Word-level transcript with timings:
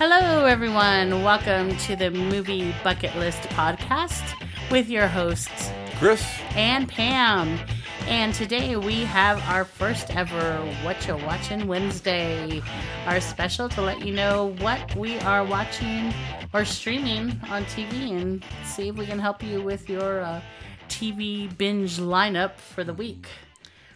Hello, 0.00 0.44
everyone. 0.44 1.24
Welcome 1.24 1.76
to 1.78 1.96
the 1.96 2.12
Movie 2.12 2.72
Bucket 2.84 3.16
List 3.16 3.40
podcast 3.48 4.22
with 4.70 4.88
your 4.88 5.08
hosts, 5.08 5.72
Chris, 5.96 6.24
and 6.54 6.88
Pam. 6.88 7.58
And 8.06 8.32
today 8.32 8.76
we 8.76 9.02
have 9.02 9.42
our 9.48 9.64
first 9.64 10.14
ever 10.14 10.58
What 10.84 11.04
You 11.08 11.16
Watching 11.16 11.66
Wednesday, 11.66 12.62
our 13.06 13.20
special 13.20 13.68
to 13.70 13.82
let 13.82 14.06
you 14.06 14.14
know 14.14 14.54
what 14.60 14.94
we 14.94 15.18
are 15.18 15.44
watching 15.44 16.14
or 16.54 16.64
streaming 16.64 17.30
on 17.48 17.64
TV 17.64 18.12
and 18.20 18.44
see 18.64 18.90
if 18.90 18.96
we 18.96 19.04
can 19.04 19.18
help 19.18 19.42
you 19.42 19.60
with 19.60 19.90
your 19.90 20.20
uh, 20.20 20.40
TV 20.88 21.58
binge 21.58 21.96
lineup 21.96 22.54
for 22.54 22.84
the 22.84 22.94
week. 22.94 23.26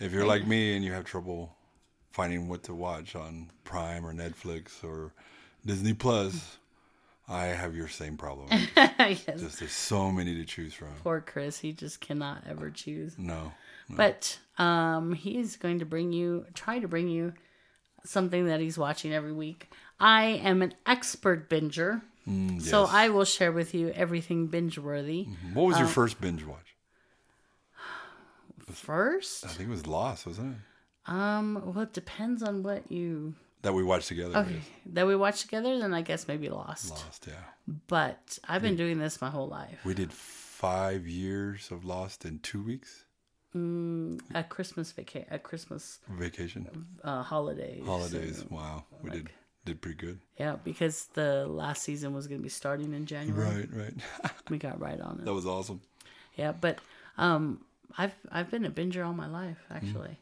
if 0.00 0.11
you're 0.11 0.27
like 0.27 0.48
me 0.48 0.75
and 0.75 0.84
you 0.84 0.91
have 0.91 1.05
trouble 1.05 1.55
finding 2.11 2.48
what 2.48 2.64
to 2.64 2.75
watch 2.75 3.14
on 3.14 3.48
Prime 3.62 4.05
or 4.05 4.12
Netflix 4.12 4.83
or 4.83 5.12
Disney 5.65 5.95
Plus, 5.95 6.59
I 7.29 7.47
have 7.47 7.75
your 7.77 7.89
same 7.89 8.16
problem. 8.16 8.48
yes. 8.77 9.25
Just 9.27 9.59
there's 9.61 9.73
so 9.73 10.11
many 10.11 10.34
to 10.37 10.45
choose 10.45 10.75
from. 10.75 10.89
Poor 11.03 11.20
Chris, 11.20 11.59
he 11.59 11.73
just 11.73 12.01
cannot 12.01 12.43
ever 12.48 12.70
choose. 12.70 13.15
No. 13.19 13.53
But 13.89 14.39
um, 14.59 15.12
he 15.12 15.39
is 15.39 15.56
going 15.56 15.79
to 15.80 15.84
bring 15.84 16.12
you, 16.12 16.47
try 16.55 16.79
to 16.79 16.89
bring 16.89 17.09
you 17.09 17.34
something 18.05 18.47
that 18.47 18.61
he's 18.61 18.79
watching 18.79 19.12
every 19.12 19.33
week. 19.33 19.70
I 20.01 20.25
am 20.43 20.62
an 20.62 20.75
expert 20.87 21.48
binger, 21.51 22.01
so 22.27 22.83
yes. 22.83 22.91
I 22.91 23.09
will 23.11 23.25
share 23.25 23.53
with 23.53 23.75
you 23.75 23.91
everything 23.91 24.47
binge 24.48 24.79
worthy. 24.79 25.29
What 25.53 25.67
was 25.67 25.79
your 25.79 25.87
Uh, 25.87 25.91
first 25.91 26.20
binge 26.20 26.42
watch? 26.45 26.75
First, 28.73 29.45
I 29.45 29.48
think 29.48 29.69
it 29.69 29.73
was 29.73 29.87
Lost, 29.87 30.27
wasn't 30.27 30.55
it? 30.55 31.12
um, 31.12 31.61
well, 31.67 31.83
it 31.83 31.92
depends 31.92 32.42
on 32.42 32.62
what 32.62 32.91
you 32.91 33.34
That 33.62 33.75
we 33.75 33.83
watched 33.84 34.09
together. 34.09 34.37
okay 34.39 34.61
that 34.86 35.06
we 35.06 35.14
watched 35.17 35.42
together. 35.42 35.78
Then 35.78 35.95
I 35.95 36.03
guess 36.03 36.27
maybe 36.28 36.48
Lost. 36.48 36.91
Lost, 36.91 37.27
yeah. 37.28 37.34
But 37.86 38.39
I've 38.48 38.62
been 38.62 38.77
doing 38.77 38.98
this 38.98 39.20
my 39.20 39.31
whole 39.31 39.48
life. 39.48 39.78
We 39.84 39.95
did 39.95 40.12
five 40.12 41.06
years 41.06 41.70
of 41.70 41.84
Lost 41.84 42.25
in 42.25 42.39
two 42.41 42.62
weeks. 42.62 43.05
A 43.55 44.42
Christmas 44.48 44.92
vacation, 44.92 45.28
a 45.31 45.39
Christmas 45.39 45.98
Vacation. 46.09 46.86
uh, 47.05 47.23
holidays. 47.23 47.84
Holidays. 47.84 48.45
Wow. 48.48 48.84
We 49.03 49.11
did 49.11 49.28
did 49.64 49.81
pretty 49.81 49.98
good. 49.98 50.19
Yeah, 50.39 50.56
because 50.64 51.06
the 51.14 51.47
last 51.47 51.83
season 51.83 52.14
was 52.14 52.27
going 52.27 52.41
to 52.41 52.42
be 52.42 52.48
starting 52.48 52.95
in 52.95 53.06
January. 53.06 53.69
Right, 53.73 53.95
right. 54.25 54.33
We 54.51 54.58
got 54.58 54.81
right 54.81 55.01
on 55.01 55.19
it. 55.20 55.25
that 55.27 55.34
was 55.34 55.47
awesome. 55.47 55.81
Yeah, 56.34 56.53
but 56.53 56.79
um, 57.19 57.61
I've 57.98 58.14
I've 58.31 58.51
been 58.51 58.64
a 58.64 58.70
binger 58.70 59.06
all 59.06 59.12
my 59.12 59.29
life. 59.29 59.58
Actually, 59.70 60.19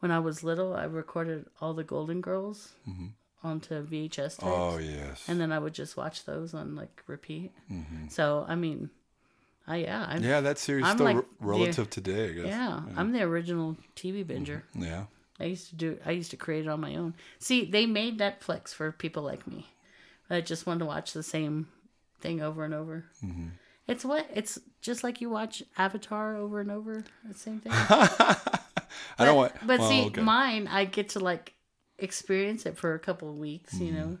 when 0.00 0.10
I 0.10 0.18
was 0.18 0.42
little, 0.42 0.74
I 0.74 0.84
recorded 0.84 1.46
all 1.60 1.74
the 1.74 1.84
Golden 1.84 2.20
Girls 2.20 2.72
mm-hmm. 2.88 3.06
onto 3.42 3.86
VHS 3.86 4.12
tapes, 4.12 4.38
Oh 4.42 4.78
yes. 4.78 5.24
and 5.28 5.40
then 5.40 5.52
I 5.52 5.58
would 5.58 5.74
just 5.74 5.96
watch 5.96 6.24
those 6.24 6.52
on 6.52 6.74
like 6.74 7.02
repeat. 7.06 7.52
Mm-hmm. 7.70 8.08
So 8.08 8.44
I 8.48 8.54
mean, 8.54 8.90
I 9.66 9.76
yeah, 9.76 10.06
I'm, 10.08 10.22
yeah, 10.22 10.28
yeah, 10.30 10.40
that 10.40 10.58
series 10.58 10.84
I'm 10.84 10.96
still 10.96 11.06
like 11.06 11.16
the- 11.16 11.26
relative 11.40 11.90
today, 11.90 12.30
I 12.30 12.32
guess. 12.32 12.46
Yeah. 12.46 12.80
I'm 12.96 13.12
the 13.12 13.22
original 13.22 13.76
TV 13.94 14.24
binger. 14.24 14.62
Mm-hmm. 14.74 14.84
Yeah. 14.84 15.04
I 15.38 15.44
used 15.44 15.70
to 15.70 15.76
do. 15.76 15.98
I 16.04 16.10
used 16.10 16.30
to 16.32 16.36
create 16.36 16.66
it 16.66 16.68
on 16.68 16.80
my 16.80 16.96
own. 16.96 17.14
See, 17.38 17.64
they 17.64 17.86
made 17.86 18.18
Netflix 18.18 18.74
for 18.74 18.92
people 18.92 19.22
like 19.22 19.46
me. 19.46 19.66
I 20.28 20.40
just 20.42 20.66
wanted 20.66 20.80
to 20.80 20.84
watch 20.84 21.12
the 21.12 21.22
same 21.22 21.68
thing 22.20 22.40
over 22.42 22.64
and 22.64 22.74
over. 22.74 23.06
Mm-hmm. 23.24 23.48
It's 23.88 24.04
what 24.04 24.26
it's 24.32 24.58
just 24.80 25.02
like 25.02 25.20
you 25.20 25.30
watch 25.30 25.62
Avatar 25.76 26.36
over 26.36 26.60
and 26.60 26.70
over. 26.70 27.04
The 27.26 27.34
same 27.34 27.60
thing. 27.60 27.72
I 29.18 29.24
don't 29.24 29.36
want 29.36 29.52
But 29.66 29.80
well, 29.80 29.88
see, 29.88 30.06
okay. 30.06 30.20
mine, 30.22 30.66
I 30.68 30.84
get 30.84 31.10
to 31.10 31.20
like 31.20 31.54
experience 31.98 32.66
it 32.66 32.76
for 32.76 32.94
a 32.94 32.98
couple 32.98 33.28
of 33.28 33.36
weeks, 33.36 33.74
you 33.78 33.88
Mm-hmm. 33.92 33.96
know, 33.98 34.18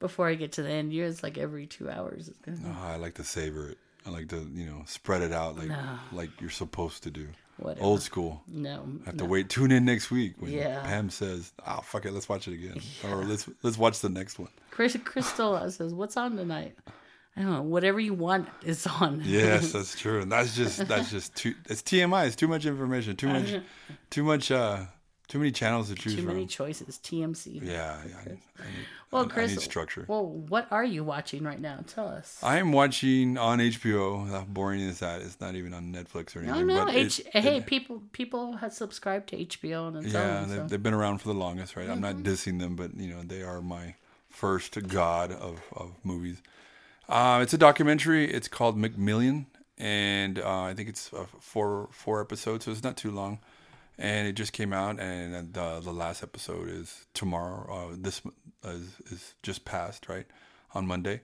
before 0.00 0.28
I 0.28 0.34
get 0.34 0.52
to 0.52 0.62
the 0.62 0.70
end. 0.70 0.92
It's 0.92 1.22
like 1.22 1.38
every 1.38 1.66
two 1.66 1.88
hours. 1.90 2.28
It's 2.28 2.38
gonna, 2.40 2.58
Oh, 2.66 2.86
I 2.86 2.96
like 2.96 3.14
to 3.14 3.24
savor 3.24 3.70
it. 3.70 3.78
I 4.06 4.10
like 4.10 4.28
to, 4.28 4.46
you 4.52 4.66
know, 4.66 4.82
spread 4.86 5.22
it 5.22 5.32
out 5.32 5.56
like 5.56 5.68
No. 5.68 5.98
like 6.12 6.30
you're 6.40 6.50
supposed 6.50 7.02
to 7.04 7.10
do. 7.10 7.28
Whatever. 7.56 7.84
Old 7.86 8.02
school. 8.02 8.42
No, 8.48 8.84
I 9.02 9.06
have 9.06 9.16
to 9.18 9.24
wait. 9.24 9.48
Tune 9.48 9.70
in 9.70 9.84
next 9.84 10.10
week 10.10 10.34
when 10.40 10.50
Yeah. 10.50 10.82
Pam 10.82 11.08
says, 11.08 11.52
"Oh 11.64 11.80
fuck 11.84 12.04
it, 12.04 12.12
let's 12.12 12.28
watch 12.28 12.48
it 12.48 12.54
again," 12.54 12.80
or 13.04 13.24
let's 13.24 13.48
let's 13.62 13.78
watch 13.78 14.00
the 14.00 14.08
next 14.08 14.40
one. 14.40 14.48
Chris 14.72 14.96
Crystal 15.04 15.70
says, 15.70 15.94
"What's 15.94 16.16
on 16.16 16.36
tonight?" 16.36 16.76
I 17.36 17.42
don't 17.42 17.50
know. 17.52 17.62
Whatever 17.62 17.98
you 17.98 18.14
want 18.14 18.48
is 18.62 18.86
on. 18.86 19.22
Yes, 19.24 19.72
that's 19.76 19.98
true, 19.98 20.20
and 20.22 20.30
that's 20.30 20.54
just 20.54 20.86
that's 20.86 21.10
just 21.10 21.34
too. 21.34 21.54
It's 21.68 21.82
TMI. 21.82 22.26
It's 22.26 22.36
too 22.36 22.48
much 22.48 22.64
information. 22.66 23.16
Too 23.16 23.28
much. 23.28 23.60
Too 24.10 24.22
much. 24.22 24.50
uh 24.52 24.84
Too 25.26 25.38
many 25.38 25.50
channels 25.50 25.88
to 25.88 25.94
choose 25.96 26.12
from. 26.14 26.22
Too 26.22 26.26
from. 26.28 26.34
many 26.36 26.46
choices. 26.46 26.98
TMC. 26.98 27.60
yeah, 27.64 27.96
yeah. 28.08 28.14
I, 28.16 28.20
I 28.20 28.24
need, 28.30 28.38
Well, 29.10 29.24
I- 29.24 29.28
Chris, 29.28 29.50
I 29.50 29.54
need 29.54 29.62
structure. 29.62 30.04
Well, 30.06 30.26
what 30.26 30.68
are 30.70 30.84
you 30.84 31.02
watching 31.02 31.42
right 31.42 31.58
now? 31.60 31.78
Tell 31.86 32.06
us. 32.06 32.38
I 32.42 32.58
am 32.58 32.70
watching 32.72 33.36
on 33.38 33.58
HBO. 33.58 34.28
How 34.30 34.42
boring 34.44 34.80
is 34.82 34.98
that? 35.00 35.22
It's 35.22 35.40
not 35.40 35.54
even 35.56 35.72
on 35.74 35.92
Netflix 35.92 36.36
or 36.36 36.40
anything. 36.40 36.66
No! 36.68 36.84
but 36.84 36.94
H- 36.94 37.20
it- 37.20 37.26
hey, 37.42 37.56
it- 37.56 37.66
people 37.66 38.02
people 38.12 38.56
have 38.58 38.72
subscribed 38.72 39.28
to 39.30 39.36
HBO 39.44 39.88
and 39.88 40.04
it's 40.04 40.14
Yeah, 40.14 40.42
on. 40.42 40.48
they've, 40.50 40.58
So. 40.58 40.66
they've 40.68 40.82
been 40.82 40.94
around 40.94 41.18
for 41.18 41.28
the 41.28 41.34
longest, 41.46 41.74
right? 41.74 41.88
I'm 41.90 42.00
not 42.00 42.14
Mm-hmm. 42.16 42.28
dissing 42.30 42.60
them, 42.60 42.76
but 42.76 42.94
you 42.96 43.08
know 43.12 43.22
they 43.22 43.42
are 43.42 43.60
my 43.60 43.96
first 44.28 44.78
god 44.88 45.32
of, 45.32 45.60
of 45.72 45.92
movies. 46.04 46.40
Uh, 47.08 47.40
it's 47.42 47.52
a 47.52 47.58
documentary. 47.58 48.30
It's 48.30 48.48
called 48.48 48.78
McMillion, 48.78 49.46
and 49.78 50.38
uh, 50.38 50.62
I 50.62 50.74
think 50.74 50.88
it's 50.88 51.12
uh, 51.12 51.26
four 51.40 51.88
four 51.92 52.20
episodes, 52.20 52.64
so 52.64 52.70
it's 52.70 52.82
not 52.82 52.96
too 52.96 53.10
long. 53.10 53.40
And 53.96 54.26
it 54.26 54.32
just 54.32 54.52
came 54.52 54.72
out, 54.72 54.98
and 54.98 55.52
the 55.52 55.80
the 55.80 55.92
last 55.92 56.22
episode 56.22 56.68
is 56.68 57.06
tomorrow. 57.14 57.90
Uh, 57.92 57.96
this 57.98 58.22
is, 58.64 58.88
is 59.10 59.34
just 59.42 59.64
passed, 59.64 60.08
right, 60.08 60.26
on 60.74 60.86
Monday, 60.86 61.20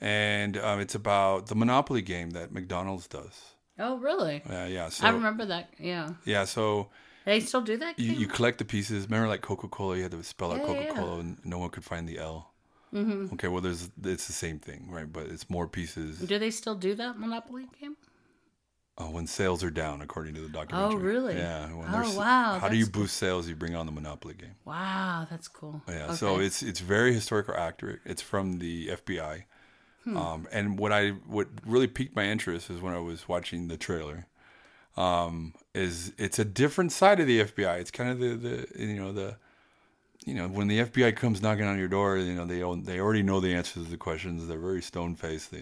and 0.00 0.56
um, 0.56 0.78
it's 0.80 0.94
about 0.94 1.46
the 1.46 1.54
Monopoly 1.54 2.02
game 2.02 2.30
that 2.30 2.52
McDonald's 2.52 3.08
does. 3.08 3.54
oh 3.78 3.96
really? 3.96 4.42
Yeah, 4.48 4.66
yeah, 4.66 4.88
so 4.90 5.06
I 5.06 5.10
remember 5.10 5.46
that. 5.46 5.70
Yeah, 5.80 6.10
yeah, 6.24 6.44
so 6.44 6.90
they 7.24 7.40
still 7.40 7.62
do 7.62 7.78
that. 7.78 7.98
you, 7.98 8.12
game? 8.12 8.20
you 8.20 8.28
collect 8.28 8.58
the 8.58 8.64
pieces. 8.64 9.06
Remember, 9.06 9.26
like 9.26 9.40
Coca 9.40 9.66
Cola, 9.66 9.96
you 9.96 10.02
had 10.02 10.12
to 10.12 10.22
spell 10.22 10.52
out 10.52 10.60
Yeah, 10.60 10.72
yeah, 10.72 10.88
Coca 10.88 11.00
Cola, 11.00 11.18
and 11.20 11.38
no 11.44 11.58
one 11.58 11.70
could 11.70 11.84
find 11.84 12.08
the 12.08 12.18
L. 12.18 12.53
Mm-hmm. 12.94 13.34
Okay, 13.34 13.48
well, 13.48 13.60
there's 13.60 13.90
it's 14.02 14.26
the 14.26 14.32
same 14.32 14.58
thing, 14.58 14.88
right? 14.90 15.10
But 15.12 15.26
it's 15.26 15.50
more 15.50 15.66
pieces 15.66 16.20
do 16.20 16.38
they 16.38 16.50
still 16.50 16.74
do 16.76 16.94
that 16.94 17.18
Monopoly 17.18 17.66
game? 17.80 17.96
uh, 18.96 19.04
when 19.06 19.26
sales 19.26 19.64
are 19.64 19.70
down, 19.70 20.00
according 20.00 20.34
to 20.34 20.40
the 20.40 20.48
documentary. 20.48 20.94
Oh, 20.94 20.98
really? 20.98 21.36
Yeah. 21.36 21.66
When 21.72 21.88
Oh, 21.92 22.16
wow, 22.16 22.58
How 22.60 22.68
do 22.68 22.76
you 22.76 22.86
boost 22.86 23.16
sales? 23.16 23.48
You 23.48 23.56
bring 23.56 23.74
on 23.74 23.86
the 23.86 23.92
Monopoly 23.92 24.34
game. 24.34 24.54
Wow, 24.64 25.26
that's 25.28 25.48
cool. 25.48 25.82
Yeah. 25.88 26.06
Okay. 26.06 26.14
So 26.14 26.38
it's 26.38 26.62
it's 26.62 26.80
very 26.80 27.12
historical 27.12 27.54
accurate. 27.54 28.00
It's 28.04 28.22
from 28.22 28.58
the 28.58 28.88
FBI. 28.88 29.44
Hmm. 30.04 30.16
Um, 30.16 30.48
and 30.52 30.78
what 30.78 30.92
I 30.92 31.10
what 31.26 31.48
really 31.66 31.88
piqued 31.88 32.14
my 32.14 32.24
interest 32.24 32.70
is 32.70 32.80
when 32.80 32.94
I 32.94 33.00
was 33.00 33.28
watching 33.28 33.68
the 33.68 33.76
trailer. 33.76 34.26
Um, 34.96 35.54
is 35.74 36.12
it's 36.18 36.38
a 36.38 36.44
different 36.44 36.92
side 36.92 37.18
of 37.18 37.26
the 37.26 37.40
FBI. 37.40 37.80
It's 37.80 37.90
kind 37.90 38.10
of 38.10 38.20
the, 38.20 38.36
the 38.36 38.68
you 38.76 38.94
know 38.94 39.12
the 39.12 39.38
you 40.24 40.34
know 40.34 40.48
when 40.48 40.68
the 40.68 40.80
FBI 40.80 41.16
comes 41.16 41.42
knocking 41.42 41.66
on 41.66 41.78
your 41.78 41.88
door, 41.88 42.16
you 42.16 42.34
know 42.34 42.46
they 42.46 42.60
they 42.92 43.00
already 43.00 43.22
know 43.22 43.40
the 43.40 43.54
answers 43.54 43.84
to 43.84 43.90
the 43.90 43.96
questions. 43.96 44.46
They're 44.46 44.58
very 44.58 44.82
stone 44.82 45.14
faced. 45.14 45.54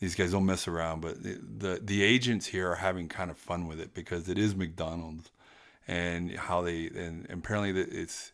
These 0.00 0.14
guys 0.16 0.32
don't 0.32 0.46
mess 0.46 0.66
around. 0.66 1.00
But 1.00 1.22
the, 1.22 1.38
the 1.40 1.80
the 1.82 2.02
agents 2.02 2.46
here 2.46 2.70
are 2.70 2.76
having 2.76 3.08
kind 3.08 3.30
of 3.30 3.38
fun 3.38 3.68
with 3.68 3.80
it 3.80 3.94
because 3.94 4.28
it 4.28 4.38
is 4.38 4.56
McDonald's, 4.56 5.30
and 5.86 6.32
how 6.32 6.62
they 6.62 6.86
and 6.86 7.26
apparently 7.30 7.70
it's 7.80 8.32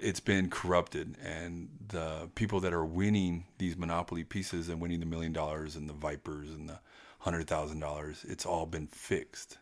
it's 0.00 0.20
been 0.20 0.48
corrupted 0.48 1.16
and 1.22 1.68
the 1.88 2.30
people 2.34 2.60
that 2.60 2.72
are 2.72 2.84
winning 2.84 3.44
these 3.58 3.76
monopoly 3.76 4.24
pieces 4.24 4.68
and 4.68 4.80
winning 4.80 5.00
the 5.00 5.06
million 5.06 5.32
dollars 5.32 5.74
and 5.76 5.88
the 5.88 5.92
vipers 5.92 6.50
and 6.50 6.68
the 6.68 6.78
hundred 7.18 7.46
thousand 7.46 7.80
dollars 7.80 8.24
it's 8.28 8.46
all 8.46 8.64
been 8.64 8.86
fixed 8.86 9.58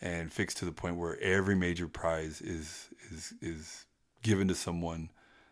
and 0.00 0.32
fixed 0.32 0.56
to 0.56 0.64
the 0.64 0.72
point 0.72 0.96
where 0.96 1.20
every 1.20 1.54
major 1.54 1.86
prize 1.86 2.40
is 2.40 2.88
is 3.12 3.34
is 3.42 3.84
given 4.22 4.48
to 4.48 4.54
someone 4.54 5.10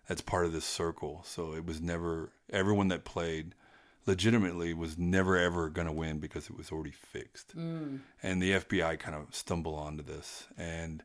that's 0.09 0.21
part 0.23 0.47
of 0.47 0.53
this 0.53 0.65
circle. 0.65 1.23
So 1.25 1.55
it 1.55 1.67
was 1.67 1.81
never 1.81 2.33
everyone 2.51 2.89
that 2.89 3.05
played 3.05 3.55
legitimately 4.07 4.73
was 4.73 4.97
never 4.97 5.37
ever 5.37 5.69
going 5.69 5.87
to 5.87 5.93
win 5.93 6.19
because 6.19 6.49
it 6.49 6.57
was 6.57 6.73
already 6.73 6.91
fixed. 6.93 7.57
Mm. 7.57 8.01
And 8.23 8.43
the 8.43 8.53
FBI 8.53 8.99
kind 8.99 9.17
of 9.17 9.35
stumble 9.35 9.75
onto 9.75 10.03
this. 10.03 10.47
And 10.57 11.03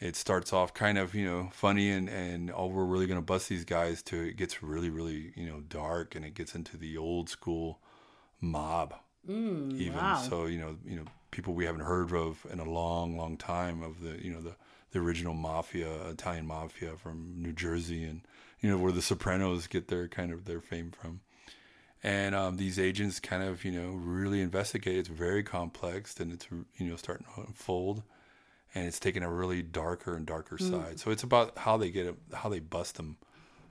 it 0.00 0.16
starts 0.16 0.52
off 0.52 0.72
kind 0.74 0.96
of 0.96 1.14
you 1.14 1.24
know 1.24 1.50
funny 1.52 1.90
and 1.90 2.08
and 2.08 2.52
oh 2.54 2.66
we're 2.66 2.84
really 2.84 3.06
gonna 3.06 3.20
bust 3.20 3.48
these 3.48 3.64
guys 3.64 4.02
to 4.02 4.20
it 4.20 4.36
gets 4.36 4.62
really 4.62 4.90
really 4.90 5.32
you 5.34 5.46
know 5.46 5.60
dark 5.68 6.14
and 6.14 6.24
it 6.24 6.34
gets 6.34 6.54
into 6.54 6.76
the 6.76 6.96
old 6.96 7.28
school 7.28 7.80
mob. 8.40 8.94
Mm, 9.28 9.78
Even 9.78 9.96
wow. 9.96 10.16
so 10.16 10.46
you 10.46 10.58
know 10.58 10.76
you 10.86 10.96
know 10.96 11.04
people 11.30 11.52
we 11.52 11.64
haven't 11.64 11.82
heard 11.82 12.12
of 12.12 12.46
in 12.50 12.60
a 12.60 12.70
long 12.70 13.16
long 13.16 13.36
time 13.36 13.82
of 13.82 14.00
the 14.00 14.22
you 14.24 14.32
know 14.32 14.40
the 14.40 14.54
the 14.90 14.98
original 14.98 15.34
mafia 15.34 16.08
Italian 16.08 16.46
mafia 16.46 16.96
from 16.96 17.34
New 17.36 17.52
Jersey 17.52 18.04
and 18.04 18.22
you 18.60 18.70
know 18.70 18.78
where 18.78 18.92
the 18.92 19.02
Sopranos 19.02 19.66
get 19.66 19.88
their 19.88 20.08
kind 20.08 20.32
of 20.32 20.44
their 20.44 20.60
fame 20.60 20.90
from. 20.90 21.20
And 22.02 22.34
um, 22.34 22.56
these 22.56 22.78
agents 22.78 23.20
kind 23.20 23.42
of 23.42 23.64
you 23.64 23.72
know 23.72 23.90
really 23.90 24.40
investigate. 24.40 24.96
It's 24.96 25.08
very 25.08 25.42
complex 25.42 26.18
and 26.20 26.32
it's 26.32 26.46
you 26.50 26.88
know 26.88 26.96
starting 26.96 27.26
to 27.34 27.42
unfold. 27.42 28.02
And 28.74 28.86
it's 28.86 29.00
taking 29.00 29.22
a 29.22 29.32
really 29.32 29.62
darker 29.62 30.14
and 30.14 30.26
darker 30.26 30.58
side. 30.58 31.00
So 31.00 31.10
it's 31.10 31.22
about 31.22 31.56
how 31.56 31.78
they 31.78 31.90
get 31.90 32.04
it, 32.04 32.14
how 32.34 32.50
they 32.50 32.60
bust 32.60 32.96
them 32.96 33.16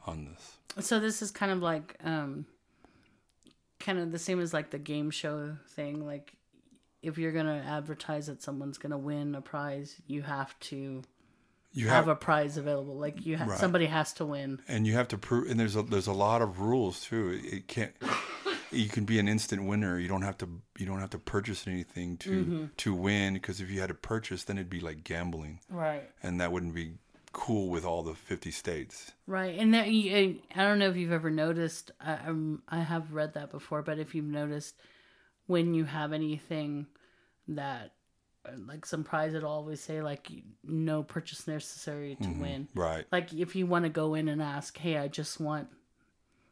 on 0.08 0.26
this. 0.26 0.86
So 0.86 1.00
this 1.00 1.22
is 1.22 1.30
kind 1.30 1.52
of 1.52 1.62
like 1.62 1.96
um 2.04 2.46
kind 3.80 4.00
of 4.00 4.12
the 4.12 4.20
same 4.20 4.40
as 4.40 4.54
like 4.54 4.72
the 4.72 4.80
game 4.80 5.12
show 5.12 5.56
thing. 5.70 6.06
Like 6.06 6.34
if 7.02 7.18
you're 7.18 7.32
going 7.32 7.46
to 7.46 7.66
advertise 7.68 8.28
that 8.28 8.42
someone's 8.42 8.78
going 8.78 8.92
to 8.92 8.98
win 8.98 9.36
a 9.36 9.42
prize, 9.42 9.96
you 10.08 10.22
have 10.24 10.58
to 10.62 11.04
You 11.74 11.88
have, 11.88 12.06
have, 12.06 12.08
a 12.08 12.16
prize 12.16 12.58
available. 12.58 12.96
Like 12.98 13.26
you 13.26 13.38
ha- 13.38 13.46
Right. 13.46 13.60
somebody 13.60 13.86
has 13.86 14.14
to 14.14 14.26
win. 14.26 14.62
and 14.68 14.88
you 14.88 14.94
have 14.94 15.08
to 15.10 15.18
prove. 15.18 15.50
And 15.50 15.60
there's 15.60 15.76
a 15.76 15.84
there's 15.84 16.08
a 16.08 16.14
lot 16.14 16.42
of 16.42 16.60
rules 16.60 17.02
too. 17.02 17.30
It, 17.44 17.54
it 17.54 17.68
can't. 17.68 17.94
You 18.72 18.90
can 18.90 19.06
be 19.06 19.18
an 19.18 19.28
instant 19.30 19.64
winner. 19.66 19.98
You 19.98 20.08
don't 20.10 20.24
have 20.24 20.38
to. 20.40 20.50
You 20.78 20.86
don't 20.86 21.00
have 21.00 21.12
to 21.12 21.20
purchase 21.20 21.66
anything 21.68 22.18
to 22.18 22.30
Mm-hmm. 22.32 22.66
to 22.78 22.94
win. 22.94 23.34
Because 23.36 23.62
if 23.62 23.70
you 23.70 23.80
had 23.80 23.88
to 23.90 23.94
purchase, 23.96 24.44
then 24.44 24.58
it'd 24.58 24.70
be 24.70 24.82
like 24.82 25.04
gambling, 25.06 25.60
Right. 25.70 26.04
and 26.22 26.42
that 26.42 26.52
wouldn't 26.52 26.74
be 26.76 26.96
cool 27.32 27.70
with 27.70 27.86
all 27.86 28.02
the 28.04 28.16
50 28.16 28.50
states. 28.52 29.12
Right, 29.28 29.58
and 29.60 29.74
that 29.76 29.86
I 29.86 30.36
don't 30.56 30.80
know 30.80 30.90
if 30.90 30.96
you've 30.98 31.12
ever 31.12 31.30
noticed. 31.30 31.92
I, 32.02 32.18
I 32.68 32.80
have 32.80 33.14
read 33.14 33.36
that 33.36 33.52
before, 33.52 33.84
but 33.84 34.00
if 34.00 34.16
you've 34.16 34.26
noticed, 34.26 34.76
when 35.48 35.74
you 35.74 35.84
have 35.86 36.14
anything 36.14 36.86
that, 37.50 37.92
like 38.66 38.86
some 38.86 39.04
prize, 39.04 39.34
it'll 39.34 39.52
always 39.52 39.82
say 39.82 40.02
like 40.02 40.30
no 40.64 41.04
purchase 41.04 41.48
necessary 41.48 42.16
to 42.22 42.30
win. 42.30 42.68
Right. 42.76 43.06
Like 43.12 43.34
if 43.34 43.56
you 43.56 43.66
want 43.66 43.84
to 43.86 43.90
go 43.90 44.14
in 44.14 44.28
and 44.30 44.42
ask, 44.42 44.78
hey, 44.78 44.98
I 44.98 45.08
just 45.08 45.40
want 45.40 45.68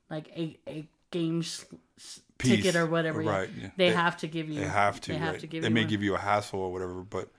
like 0.09 0.27
a 0.35 0.57
a 0.67 0.87
game 1.11 1.39
Piece. 1.41 2.21
ticket 2.37 2.75
or 2.75 2.85
whatever. 2.85 3.21
Right, 3.21 3.49
yeah. 3.57 3.69
They, 3.77 3.89
They- 3.89 3.95
have 3.95 4.17
to 4.17 4.27
give 4.27 4.49
you. 4.49 4.59
They 4.59 4.67
have 4.67 4.99
to. 5.01 5.11
They 5.13 5.17
have 5.17 5.31
right? 5.33 5.39
to 5.39 5.47
give. 5.47 5.63
They 5.63 5.69
may 5.69 5.81
one. 5.81 5.89
give 5.89 6.03
you 6.03 6.15
a 6.15 6.19
hassle 6.19 6.59
or 6.59 6.71
whatever, 6.73 6.95
but 7.03 7.29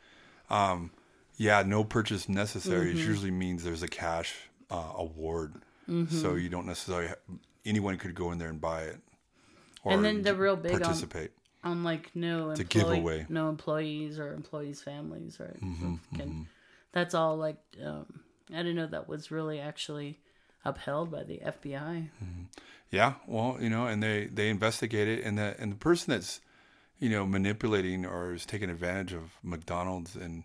um, 0.48 0.90
yeah, 1.36 1.62
no 1.66 1.84
purchase 1.84 2.28
necessary. 2.28 2.90
Mm-hmm. 2.94 2.98
Usually 3.08 3.30
means 3.30 3.62
there's 3.64 3.82
a 3.82 3.88
cash 3.88 4.34
uh, 4.70 4.92
award, 4.96 5.54
Mm-hmm. 5.88 6.16
so 6.16 6.34
you 6.34 6.48
don't 6.48 6.66
necessarily 6.66 7.08
ha- 7.08 7.34
anyone 7.66 7.96
could 7.98 8.14
go 8.14 8.32
in 8.32 8.38
there 8.38 8.48
and 8.48 8.60
buy 8.60 8.82
it. 8.84 8.98
Or 9.84 9.92
And 9.92 10.04
then 10.04 10.22
the 10.22 10.34
real 10.34 10.56
big 10.56 10.72
participate. 10.80 11.30
on 11.30 11.42
like 11.84 12.10
no 12.14 12.50
employee, 12.50 12.64
giveaway. 12.68 13.26
no 13.28 13.48
employees 13.48 14.18
or 14.18 14.32
employees' 14.32 14.82
families, 14.82 15.38
right? 15.40 15.60
Mm-hmm, 15.60 15.94
So 16.12 16.16
can- 16.18 16.48
That's 16.92 17.14
all 17.14 17.36
like 17.36 17.58
um, 17.84 18.20
I 18.52 18.58
didn't 18.58 18.76
know 18.76 18.86
that 18.86 19.08
was 19.08 19.30
really 19.30 19.60
actually 19.60 20.18
upheld 20.64 21.10
by 21.10 21.24
the 21.24 21.38
FBI. 21.38 22.08
Yeah, 22.90 23.14
well, 23.26 23.58
you 23.60 23.68
know, 23.68 23.86
and 23.86 24.02
they 24.02 24.26
they 24.26 24.48
investigate 24.48 25.08
it, 25.08 25.24
and 25.24 25.36
the 25.38 25.56
and 25.58 25.72
the 25.72 25.76
person 25.76 26.12
that's 26.12 26.40
you 26.98 27.10
know 27.10 27.26
manipulating 27.26 28.06
or 28.06 28.32
is 28.32 28.46
taking 28.46 28.70
advantage 28.70 29.12
of 29.12 29.32
McDonald's, 29.42 30.14
and 30.16 30.44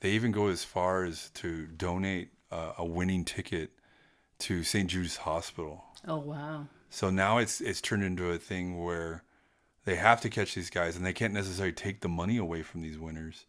they 0.00 0.10
even 0.10 0.30
go 0.30 0.48
as 0.48 0.64
far 0.64 1.04
as 1.04 1.30
to 1.30 1.66
donate 1.66 2.28
uh, 2.52 2.72
a 2.78 2.84
winning 2.84 3.24
ticket 3.24 3.70
to 4.40 4.62
St. 4.62 4.88
Jude's 4.88 5.16
Hospital. 5.18 5.82
Oh 6.06 6.18
wow! 6.18 6.66
So 6.90 7.10
now 7.10 7.38
it's 7.38 7.60
it's 7.60 7.80
turned 7.80 8.04
into 8.04 8.30
a 8.30 8.38
thing 8.38 8.82
where 8.84 9.24
they 9.88 9.96
have 9.96 10.20
to 10.22 10.28
catch 10.30 10.54
these 10.54 10.70
guys, 10.70 10.96
and 10.96 11.04
they 11.06 11.12
can't 11.12 11.32
necessarily 11.34 11.72
take 11.72 12.00
the 12.00 12.08
money 12.08 12.36
away 12.36 12.62
from 12.62 12.82
these 12.82 12.98
winners. 12.98 13.46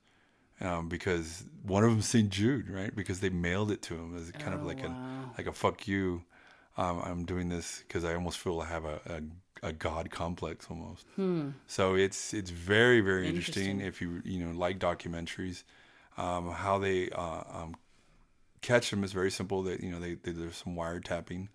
Um, 0.62 0.89
because 0.89 1.44
one 1.63 1.83
of 1.83 1.89
them's 1.91 2.06
St. 2.15 2.30
Jude, 2.30 2.69
right? 2.69 2.94
Because 2.95 3.19
they 3.19 3.30
mailed 3.30 3.71
it 3.71 3.81
to 3.83 3.94
him 3.95 4.18
as 4.18 4.31
kind 4.31 4.53
of 4.53 4.63
Oh, 4.63 4.68
like 4.68 4.83
wow. 4.83 4.95
a 5.36 5.38
like 5.38 5.47
a 5.47 5.53
fuck 5.53 5.88
you. 5.88 6.24
Um, 6.77 7.01
I'm 7.03 7.25
doing 7.25 7.50
this 7.50 7.83
because 7.88 8.03
I 8.06 8.13
almost 8.13 8.38
feel 8.39 8.59
I 8.62 8.65
have 8.68 8.86
a, 8.86 9.00
a, 9.63 9.68
a 9.69 9.74
god 9.74 10.12
complex 10.12 10.68
almost. 10.69 11.06
So 11.68 11.95
it's 11.95 12.33
it's 12.33 12.51
very 12.51 13.01
very 13.01 13.27
interesting, 13.27 13.77
Hmm. 13.77 13.81
Interesting. 13.81 13.88
if 13.88 14.01
you 14.01 14.21
you 14.39 14.45
know 14.45 14.51
like 14.57 14.80
documentaries. 14.80 15.63
Um, 16.18 16.51
how 16.51 16.80
they 16.80 17.09
uh, 17.12 17.44
um, 17.53 17.75
catch 18.62 18.89
them 18.91 19.03
is 19.06 19.13
very 19.13 19.31
simple. 19.31 19.63
That 19.63 19.81
you 19.81 19.91
know 19.91 20.00
they, 20.00 20.15
they 20.15 20.31
there's 20.33 20.57
some 20.57 20.75
wiretapping, 20.75 21.47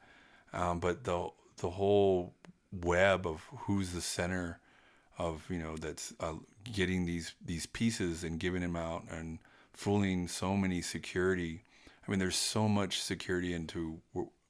um, 0.52 0.80
but 0.80 1.04
the 1.04 1.28
the 1.58 1.70
whole 1.70 2.34
web 2.72 3.26
of 3.26 3.42
who's 3.66 3.92
the 3.92 4.00
center 4.00 4.58
of 5.18 5.44
you 5.48 5.58
know 5.58 5.76
that's 5.76 6.12
uh, 6.20 6.34
getting 6.72 7.06
these 7.06 7.34
these 7.44 7.66
pieces 7.66 8.24
and 8.24 8.38
giving 8.40 8.62
them 8.62 8.76
out 8.76 9.04
and 9.10 9.38
fooling 9.72 10.28
so 10.28 10.56
many 10.56 10.80
security. 10.82 11.62
I 12.06 12.10
mean, 12.10 12.18
there's 12.20 12.36
so 12.36 12.68
much 12.68 13.00
security 13.00 13.54
into 13.54 14.00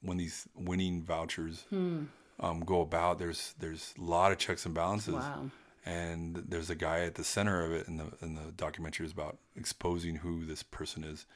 when 0.02 0.16
these 0.18 0.46
winning 0.54 1.02
vouchers 1.02 1.64
Hmm. 1.70 2.04
um, 2.40 2.60
go 2.60 2.80
about. 2.80 3.18
There's 3.18 3.54
there's 3.58 3.94
a 3.98 4.02
lot 4.02 4.32
of 4.32 4.38
checks 4.38 4.66
and 4.66 4.74
balances 4.74 5.14
Wow. 5.14 5.50
and 5.86 6.36
there's 6.48 6.68
a 6.70 6.74
guy 6.74 7.00
at 7.00 7.14
the 7.14 7.24
center 7.24 7.64
of 7.64 7.72
it 7.72 7.86
and 7.88 8.00
the 8.00 8.06
and 8.20 8.36
the 8.36 8.52
documentary 8.56 9.06
is 9.06 9.12
about 9.12 9.38
exposing 9.56 10.16
who 10.16 10.44
this 10.44 10.62
person 10.62 11.04
is 11.04 11.26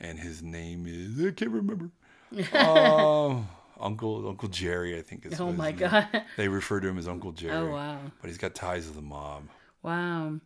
and 0.00 0.18
his 0.18 0.42
name 0.42 0.86
is 0.86 1.24
I 1.24 1.30
can't 1.32 1.50
remember 1.50 1.90
oh 2.54 3.46
Uncle 3.82 4.28
Uncle 4.28 4.48
Jerry 4.48 4.98
I 4.98 5.02
think 5.02 5.26
is 5.26 5.40
Oh 5.40 5.52
my 5.52 5.70
name- 5.70 5.78
god! 5.78 6.08
they 6.36 6.48
refer 6.48 6.80
to 6.80 6.88
him 6.88 6.98
as 6.98 7.08
Uncle 7.08 7.32
Jerry 7.32 7.54
Oh 7.54 7.70
wow! 7.70 7.98
but 8.20 8.28
he's 8.28 8.38
got 8.38 8.54
ties 8.54 8.86
to 8.86 8.92
the 8.92 9.02
mob 9.02 9.44
Wow. 9.82 10.38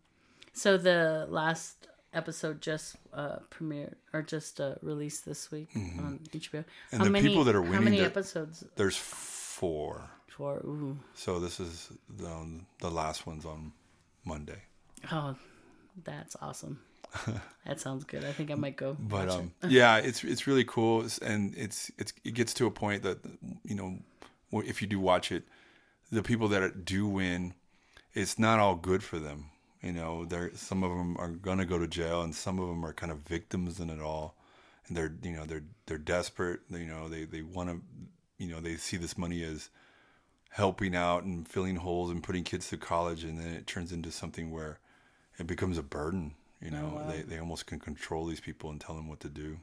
So 0.55 0.79
the 0.79 1.27
last 1.29 1.87
episode 2.15 2.63
just 2.63 2.97
uh, 3.13 3.37
premiered 3.51 3.95
or 4.15 4.23
just 4.23 4.59
uh, 4.61 4.77
released 4.81 5.27
this 5.27 5.51
week 5.51 5.69
on 5.77 6.21
HBO. 6.33 6.65
Mm-hmm. 6.93 7.03
And 7.03 7.15
the 7.15 7.21
people 7.21 7.45
that 7.45 7.55
are 7.55 7.61
winning. 7.61 7.75
How 7.77 7.83
many 7.83 7.99
the- 8.01 8.07
episodes 8.07 8.65
there's 8.77 8.97
four 8.97 10.09
for? 10.29 10.57
Ooh. 10.65 10.99
so 11.15 11.39
this 11.41 11.61
is 11.61 11.91
the, 12.09 12.61
the 12.81 12.91
last 12.91 13.27
one's 13.27 13.45
on 13.45 13.73
Monday 14.25 14.63
Oh, 15.13 15.35
that's 16.05 16.37
awesome. 16.41 16.81
That 17.67 17.81
sounds 17.81 18.05
good. 18.05 18.25
I 18.25 18.33
think 18.33 18.51
I 18.51 18.55
might 18.55 18.77
go. 18.77 18.97
but 18.99 19.29
um 19.29 19.53
yeah 19.69 19.97
it's 19.99 20.25
it's 20.25 20.47
really 20.47 20.65
cool. 20.65 21.07
And 21.23 21.55
it's 21.57 21.91
it's 21.99 22.13
it 22.25 22.35
gets 22.35 22.55
to 22.55 22.67
a 22.67 22.71
point 22.71 23.03
that 23.03 23.19
you 23.65 23.75
know 23.75 23.99
if 24.65 24.81
you 24.81 24.89
do 24.89 24.99
watch 25.01 25.33
it 25.33 25.45
the 26.11 26.23
people 26.23 26.49
that 26.49 26.85
do 26.85 27.07
win 27.07 27.55
it's 28.15 28.39
not 28.39 28.59
all 28.61 28.75
good 28.77 29.03
for 29.03 29.19
them 29.19 29.51
you 29.83 29.93
know? 29.93 30.25
There 30.25 30.51
some 30.55 30.83
of 30.83 30.91
them 30.91 31.17
are 31.19 31.29
going 31.31 31.59
to 31.59 31.65
go 31.67 31.79
to 31.79 31.87
jail 31.87 32.23
and 32.23 32.35
some 32.35 32.59
of 32.59 32.67
them 32.69 32.85
are 32.85 32.93
kind 32.93 33.13
of 33.13 33.19
victims 33.19 33.79
in 33.79 33.89
it 33.91 34.01
all. 34.01 34.35
And 34.89 34.97
they're 34.97 35.13
you 35.23 35.33
know 35.33 35.45
they're 35.45 35.65
they're 35.87 35.99
desperate. 35.99 36.61
They- 36.71 36.81
you 36.81 36.87
know 36.87 37.09
they 37.09 37.25
they 37.25 37.43
want 37.43 37.69
to 37.71 37.81
you 38.39 38.49
know 38.51 38.61
they 38.61 38.77
see 38.77 38.97
this 38.97 39.17
money 39.19 39.43
as 39.45 39.69
helping 40.51 40.97
out 40.97 41.25
and 41.25 41.47
filling 41.47 41.77
holes 41.77 42.11
and 42.11 42.23
putting 42.23 42.43
kids 42.45 42.67
through 42.67 42.79
college 42.79 43.23
and 43.25 43.39
then 43.39 43.53
it 43.53 43.67
turns 43.67 43.93
into 43.93 44.11
something 44.11 44.51
where 44.51 44.79
it 45.39 45.47
becomes 45.47 45.77
a 45.77 45.83
burden 45.83 46.35
you 46.63 46.71
know 46.71 46.93
wow. 46.97 47.11
they, 47.11 47.23
they 47.23 47.39
almost 47.39 47.67
can 47.67 47.79
control 47.79 48.25
these 48.27 48.41
people 48.41 48.71
and 48.71 48.81
tell 48.81 48.95
them 48.95 49.09
what 49.09 49.21
to 49.21 49.29
do 49.29 49.59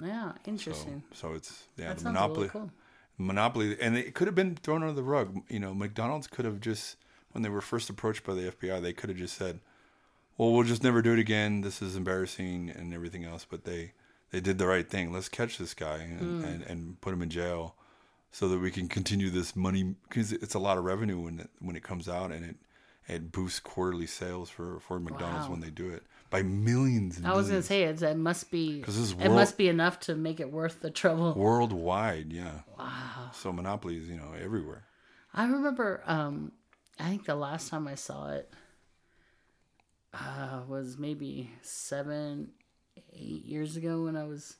Yeah, 0.00 0.32
interesting. 0.46 1.02
so 1.12 1.34
it's 1.34 1.64
yeah, 1.76 1.88
that 1.88 1.98
the 1.98 2.04
monopoly, 2.04 2.48
cool. 2.48 2.70
monopoly, 3.16 3.76
and 3.80 3.96
it 3.96 4.14
could 4.14 4.28
have 4.28 4.34
been 4.36 4.54
thrown 4.56 4.82
under 4.82 4.94
the 4.94 5.02
rug. 5.02 5.40
You 5.48 5.58
know, 5.60 5.74
McDonald's 5.74 6.26
could 6.28 6.44
have 6.44 6.60
just 6.60 6.96
when 7.32 7.42
they 7.42 7.48
were 7.48 7.60
first 7.60 7.90
approached 7.90 8.24
by 8.24 8.34
the 8.34 8.50
FBI, 8.52 8.80
they 8.80 8.92
could 8.92 9.10
have 9.10 9.18
just 9.18 9.36
said, 9.36 9.60
"Well, 10.36 10.52
we'll 10.52 10.62
just 10.64 10.82
never 10.84 11.02
do 11.02 11.12
it 11.12 11.18
again. 11.18 11.62
This 11.62 11.82
is 11.82 11.96
embarrassing 11.96 12.70
and 12.70 12.94
everything 12.94 13.24
else." 13.24 13.44
But 13.44 13.64
they 13.64 13.92
they 14.30 14.40
did 14.40 14.58
the 14.58 14.66
right 14.66 14.88
thing. 14.88 15.12
Let's 15.12 15.28
catch 15.28 15.58
this 15.58 15.74
guy 15.74 15.96
and, 15.98 16.20
Hmm. 16.20 16.44
and, 16.44 16.62
and 16.62 17.00
put 17.00 17.12
him 17.14 17.22
in 17.22 17.30
jail 17.30 17.74
so 18.30 18.46
that 18.48 18.58
we 18.58 18.70
can 18.70 18.86
continue 18.88 19.30
this 19.30 19.56
money 19.56 19.94
because 20.08 20.32
it's 20.32 20.54
a 20.54 20.58
lot 20.58 20.76
of 20.78 20.84
revenue 20.84 21.18
when 21.18 21.40
it, 21.40 21.50
when 21.60 21.74
it 21.76 21.82
comes 21.82 22.08
out 22.08 22.30
and 22.30 22.44
it 22.44 22.56
it 23.08 23.32
boosts 23.32 23.60
quarterly 23.60 24.06
sales 24.06 24.50
for 24.50 24.78
for 24.80 25.00
McDonald's 25.00 25.46
Wow. 25.46 25.52
when 25.52 25.60
they 25.60 25.70
do 25.70 25.88
it 25.90 26.02
by 26.30 26.42
millions. 26.42 27.16
And 27.16 27.26
I 27.26 27.34
was 27.34 27.48
gonna 27.48 27.62
say 27.62 27.84
it's, 27.84 28.02
it 28.02 28.16
must 28.16 28.50
be 28.50 28.82
'Cause 28.82 28.96
this 28.96 29.12
is 29.12 29.12
it 29.18 29.30
must 29.30 29.56
be 29.56 29.68
enough 29.68 29.98
to 30.00 30.14
make 30.14 30.40
it 30.40 30.52
worth 30.52 30.80
the 30.80 30.90
trouble. 30.90 31.34
worldwide, 31.34 32.32
yeah. 32.32 32.60
Wow. 32.78 33.30
So 33.32 33.52
monopolies, 33.52 34.08
you 34.08 34.16
know 34.16 34.32
everywhere. 34.38 34.84
I 35.34 35.46
remember. 35.46 36.02
Um, 36.06 36.52
I 37.00 37.08
think 37.10 37.24
the 37.26 37.34
last 37.36 37.68
time 37.70 37.86
I 37.86 37.94
saw 37.94 38.30
it 38.30 38.52
uh, 40.14 40.62
was 40.68 40.98
maybe 40.98 41.50
seven, 41.62 42.50
eight 43.12 43.44
years 43.44 43.76
ago 43.76 44.04
when 44.04 44.16
I 44.16 44.24
was 44.24 44.56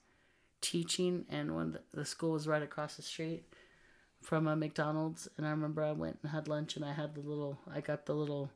teaching, 0.60 1.24
and 1.30 1.54
when 1.56 1.72
the, 1.72 1.80
the 1.92 2.04
school 2.04 2.32
was 2.32 2.46
right 2.46 2.62
across 2.62 2.96
the 2.96 3.02
street 3.02 3.44
from 4.22 4.46
a 4.46 4.56
McDonald's, 4.56 5.28
and 5.36 5.46
I 5.46 5.50
remember 5.50 5.82
I 5.82 5.92
went 5.92 6.18
and 6.22 6.30
had 6.30 6.48
lunch, 6.48 6.76
and 6.76 6.84
I 6.84 6.92
had 6.92 7.14
the 7.14 7.20
little, 7.20 7.58
I 7.72 7.80
got 7.80 8.06
the 8.06 8.14
little 8.14 8.50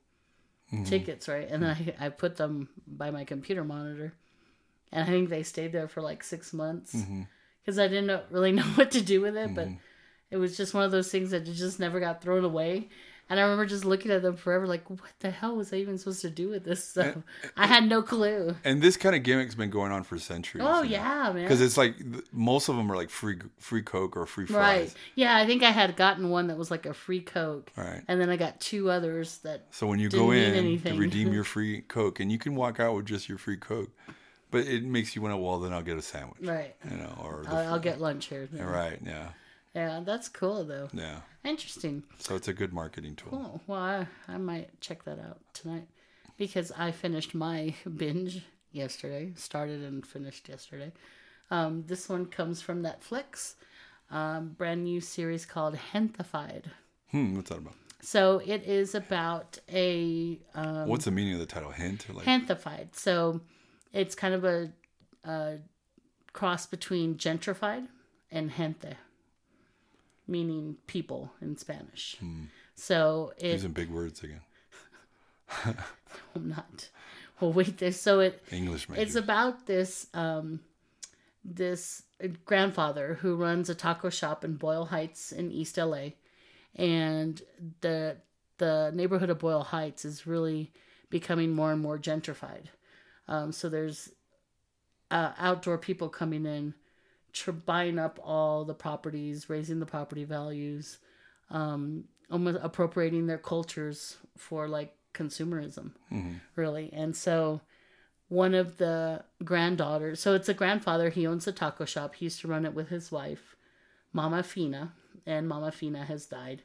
mm-hmm. 0.72 0.84
tickets 0.84 1.28
right, 1.28 1.48
and 1.48 1.66
I 1.66 1.94
I 1.98 2.08
put 2.08 2.36
them 2.36 2.68
by 2.86 3.10
my 3.10 3.24
computer 3.24 3.64
monitor, 3.64 4.14
and 4.90 5.04
I 5.04 5.06
think 5.06 5.28
they 5.28 5.42
stayed 5.42 5.72
there 5.72 5.88
for 5.88 6.02
like 6.02 6.22
six 6.22 6.52
months 6.52 6.94
mm-hmm. 6.94 7.22
because 7.62 7.78
I 7.78 7.88
didn't 7.88 8.06
know, 8.06 8.22
really 8.30 8.52
know 8.58 8.62
what 8.74 8.90
to 8.92 9.00
do 9.00 9.20
with 9.20 9.36
it, 9.36 9.54
but 9.54 9.68
mm-hmm. 9.68 9.76
it 10.30 10.36
was 10.36 10.56
just 10.56 10.74
one 10.74 10.84
of 10.84 10.90
those 10.90 11.10
things 11.10 11.30
that 11.30 11.44
just 11.44 11.80
never 11.80 12.00
got 12.00 12.22
thrown 12.22 12.44
away. 12.44 12.88
And 13.32 13.40
I 13.40 13.44
remember 13.44 13.64
just 13.64 13.86
looking 13.86 14.10
at 14.10 14.20
them 14.20 14.36
forever, 14.36 14.66
like, 14.66 14.90
what 14.90 15.00
the 15.20 15.30
hell 15.30 15.56
was 15.56 15.72
I 15.72 15.76
even 15.76 15.96
supposed 15.96 16.20
to 16.20 16.28
do 16.28 16.50
with 16.50 16.64
this 16.64 16.86
stuff? 16.86 17.16
I 17.56 17.66
had 17.66 17.88
no 17.88 18.02
clue. 18.02 18.54
And 18.62 18.82
this 18.82 18.98
kind 18.98 19.16
of 19.16 19.22
gimmick's 19.22 19.54
been 19.54 19.70
going 19.70 19.90
on 19.90 20.02
for 20.04 20.18
centuries. 20.18 20.62
Oh 20.66 20.82
yeah, 20.82 21.32
man. 21.32 21.42
Because 21.42 21.62
it's 21.62 21.78
like 21.78 21.94
most 22.30 22.68
of 22.68 22.76
them 22.76 22.92
are 22.92 22.96
like 22.96 23.08
free 23.08 23.38
free 23.58 23.80
Coke 23.80 24.18
or 24.18 24.26
free 24.26 24.44
fries. 24.44 24.58
right. 24.88 24.94
Yeah, 25.14 25.34
I 25.34 25.46
think 25.46 25.62
I 25.62 25.70
had 25.70 25.96
gotten 25.96 26.28
one 26.28 26.48
that 26.48 26.58
was 26.58 26.70
like 26.70 26.84
a 26.84 26.92
free 26.92 27.20
Coke, 27.22 27.70
Right. 27.74 28.02
and 28.06 28.20
then 28.20 28.28
I 28.28 28.36
got 28.36 28.60
two 28.60 28.90
others 28.90 29.38
that. 29.38 29.64
So 29.70 29.86
when 29.86 29.98
you 29.98 30.10
go 30.10 30.30
in 30.32 30.78
to 30.82 30.92
redeem 30.94 31.32
your 31.32 31.44
free 31.54 31.80
Coke, 31.80 32.20
and 32.20 32.30
you 32.30 32.36
can 32.38 32.54
walk 32.54 32.80
out 32.80 32.94
with 32.94 33.06
just 33.06 33.30
your 33.30 33.38
free 33.38 33.56
Coke, 33.56 33.88
but 34.50 34.66
it 34.66 34.84
makes 34.84 35.16
you 35.16 35.22
want 35.22 35.32
to. 35.32 35.38
Well, 35.38 35.58
then 35.58 35.72
I'll 35.72 35.80
get 35.80 35.96
a 35.96 36.02
sandwich. 36.02 36.42
Right. 36.42 36.76
You 36.90 36.98
know, 36.98 37.18
or 37.24 37.44
I'll, 37.48 37.74
I'll 37.74 37.80
get 37.80 37.98
lunch 37.98 38.26
here. 38.26 38.46
Right. 38.52 38.98
Yeah. 39.02 39.28
Yeah, 39.74 40.00
that's 40.04 40.28
cool 40.28 40.64
though. 40.64 40.88
Yeah. 40.92 41.20
Interesting. 41.44 42.04
So 42.18 42.36
it's 42.36 42.48
a 42.48 42.52
good 42.52 42.72
marketing 42.72 43.16
tool. 43.16 43.30
Cool. 43.30 43.60
Well, 43.66 43.80
I, 43.80 44.06
I 44.28 44.38
might 44.38 44.80
check 44.80 45.04
that 45.04 45.18
out 45.18 45.40
tonight 45.54 45.88
because 46.36 46.72
I 46.76 46.92
finished 46.92 47.34
my 47.34 47.74
binge 47.96 48.42
yesterday. 48.70 49.32
Started 49.36 49.82
and 49.82 50.06
finished 50.06 50.48
yesterday. 50.48 50.92
Um, 51.50 51.84
this 51.86 52.08
one 52.08 52.26
comes 52.26 52.60
from 52.60 52.82
Netflix. 52.82 53.54
Um, 54.10 54.50
brand 54.58 54.84
new 54.84 55.00
series 55.00 55.46
called 55.46 55.74
Hentified. 55.74 56.70
Hmm, 57.10 57.34
what's 57.34 57.48
that 57.48 57.58
about? 57.58 57.74
So 58.02 58.42
it 58.44 58.64
is 58.64 58.94
about 58.94 59.58
a 59.72 60.38
um, 60.54 60.88
What's 60.88 61.04
the 61.04 61.10
meaning 61.10 61.34
of 61.34 61.40
the 61.40 61.46
title? 61.46 61.70
Hint? 61.70 62.12
Like, 62.12 62.26
Hentified. 62.26 62.96
So 62.96 63.40
it's 63.92 64.14
kind 64.14 64.34
of 64.34 64.44
a, 64.44 64.72
a 65.24 65.58
cross 66.32 66.66
between 66.66 67.14
gentrified 67.16 67.86
and 68.30 68.50
gente, 68.50 68.96
meaning 70.32 70.76
people 70.86 71.30
in 71.40 71.56
Spanish. 71.56 72.16
So 72.74 73.32
it, 73.38 73.52
using 73.52 73.72
big 73.72 73.90
words 73.90 74.22
again. 74.24 74.40
I'm 76.34 76.48
not. 76.48 76.88
Well, 77.40 77.52
wait. 77.52 77.78
This 77.78 78.00
so 78.00 78.20
it 78.20 78.42
English 78.50 78.88
major. 78.88 79.02
it's 79.02 79.14
about 79.14 79.66
this 79.66 80.06
um, 80.14 80.60
this 81.44 82.02
grandfather 82.44 83.18
who 83.20 83.36
runs 83.36 83.68
a 83.68 83.74
taco 83.74 84.10
shop 84.10 84.44
in 84.44 84.54
Boyle 84.54 84.86
Heights 84.86 85.32
in 85.32 85.52
East 85.52 85.76
LA, 85.76 86.10
and 86.74 87.42
the 87.80 88.16
the 88.58 88.90
neighborhood 88.94 89.30
of 89.30 89.38
Boyle 89.38 89.64
Heights 89.64 90.04
is 90.04 90.26
really 90.26 90.72
becoming 91.10 91.52
more 91.52 91.72
and 91.72 91.80
more 91.80 91.98
gentrified. 91.98 92.66
Um, 93.28 93.52
so 93.52 93.68
there's 93.68 94.10
uh, 95.10 95.32
outdoor 95.38 95.78
people 95.78 96.08
coming 96.08 96.46
in, 96.46 96.74
tr- 97.32 97.52
buying 97.52 97.98
up 97.98 98.18
all 98.22 98.64
the 98.64 98.74
properties, 98.74 99.48
raising 99.48 99.80
the 99.80 99.86
property 99.86 100.24
values, 100.24 100.98
um, 101.50 102.04
almost 102.30 102.58
appropriating 102.62 103.26
their 103.26 103.38
cultures 103.38 104.16
for 104.36 104.68
like 104.68 104.94
consumerism, 105.14 105.92
really. 106.56 106.90
And 106.92 107.16
so 107.16 107.60
one 108.28 108.54
of 108.54 108.78
the 108.78 109.22
granddaughters, 109.44 110.20
so 110.20 110.34
it's 110.34 110.48
a 110.48 110.54
grandfather, 110.54 111.10
he 111.10 111.26
owns 111.26 111.46
a 111.46 111.52
taco 111.52 111.84
shop. 111.84 112.14
He 112.14 112.26
used 112.26 112.40
to 112.40 112.48
run 112.48 112.64
it 112.64 112.74
with 112.74 112.88
his 112.88 113.12
wife, 113.12 113.56
Mama 114.12 114.42
Fina, 114.42 114.92
and 115.26 115.46
Mama 115.48 115.70
Fina 115.70 116.04
has 116.04 116.26
died. 116.26 116.62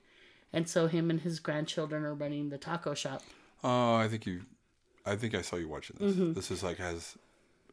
And 0.54 0.70
so 0.70 0.88
him 0.88 1.10
and 1.10 1.20
his 1.20 1.40
grandchildren 1.40 2.06
are 2.06 2.14
running 2.14 2.50
the 2.50 2.58
taco 2.58 2.94
shop. 2.94 3.22
Oh, 3.64 3.96
I 3.96 4.08
think 4.08 4.26
you. 4.26 4.44
I 5.06 5.16
think 5.16 5.36
I 5.36 5.42
saw 5.42 5.58
you 5.58 5.68
watching 5.68 5.98
this. 6.00 6.16
Mm-hmm. 6.16 6.34
This 6.34 6.52
is 6.52 6.64
like 6.64 6.78
has 6.78 7.18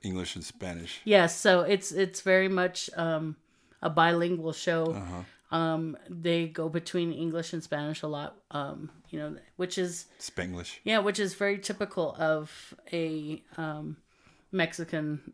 English 0.05 0.37
and 0.37 0.45
Spanish. 0.45 1.01
Yes, 1.05 1.37
so 1.39 1.63
it's 1.63 1.93
it's 1.93 2.21
very 2.21 2.49
much 2.49 2.91
um, 2.97 3.37
a 3.83 3.91
bilingual 3.91 4.53
show. 4.53 5.03
Um, 5.51 5.97
they 6.09 6.49
go 6.49 6.69
between 6.69 7.13
English 7.13 7.53
and 7.53 7.63
Spanish 7.63 8.03
a 8.03 8.09
lot. 8.09 8.37
Um, 8.51 8.91
you 9.11 9.19
know, 9.19 9.37
which 9.57 9.79
is 9.79 10.07
Spanglish. 10.19 10.79
yeah, 10.85 10.99
which 10.99 11.19
is 11.21 11.35
very 11.35 11.59
typical 11.59 12.17
of 12.19 12.75
a 12.93 13.43
um, 13.57 13.97
Mexican 14.51 15.33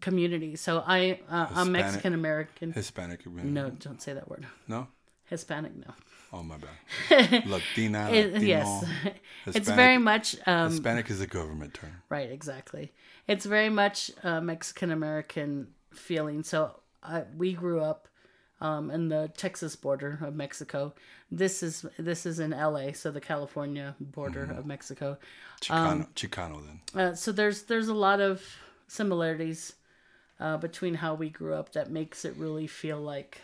community. 0.00 0.56
So 0.56 0.82
I 0.86 1.20
uh, 1.30 1.48
I'm 1.54 1.72
Mexican 1.72 2.14
American. 2.14 2.72
Hispanic. 2.72 3.26
No, 3.26 3.70
don't 3.70 4.00
say 4.00 4.14
that 4.14 4.28
word. 4.30 4.46
No. 4.66 4.88
Hispanic, 5.28 5.76
no. 5.76 5.94
Oh 6.32 6.42
my 6.42 6.56
bad. 6.58 7.46
Latina. 7.46 8.10
It- 8.10 8.32
Latino, 8.34 8.46
yes, 8.46 8.84
it's 9.46 9.68
very 9.70 9.98
much 9.98 10.36
um, 10.46 10.70
Hispanic 10.70 11.10
is 11.10 11.20
a 11.20 11.26
government 11.26 11.74
term. 11.74 12.02
Right, 12.10 12.30
exactly. 12.30 12.92
It's 13.26 13.46
very 13.46 13.70
much 13.70 14.10
a 14.22 14.40
Mexican 14.40 14.90
American 14.90 15.68
feeling. 15.94 16.42
So 16.42 16.80
uh, 17.02 17.22
we 17.36 17.52
grew 17.54 17.80
up 17.80 18.08
um, 18.60 18.90
in 18.90 19.08
the 19.08 19.30
Texas 19.36 19.74
border 19.76 20.18
of 20.22 20.34
Mexico. 20.34 20.92
This 21.30 21.62
is 21.62 21.84
this 21.98 22.26
is 22.26 22.40
in 22.40 22.52
L.A., 22.52 22.92
so 22.92 23.10
the 23.10 23.20
California 23.20 23.94
border 24.00 24.46
Mm-hmm. 24.46 24.58
of 24.58 24.66
Mexico. 24.66 25.18
Chicano. 25.62 26.08
Chicano 26.14 26.62
then. 26.66 26.80
Uh, 27.02 27.14
so 27.14 27.32
there's 27.32 27.62
there's 27.64 27.88
a 27.88 27.94
lot 27.94 28.20
of 28.20 28.42
similarities 28.86 29.74
uh, 30.40 30.56
between 30.56 30.94
how 30.94 31.14
we 31.14 31.30
grew 31.30 31.54
up 31.54 31.72
that 31.72 31.90
makes 31.90 32.24
it 32.24 32.34
really 32.36 32.66
feel 32.66 32.98
like 33.00 33.40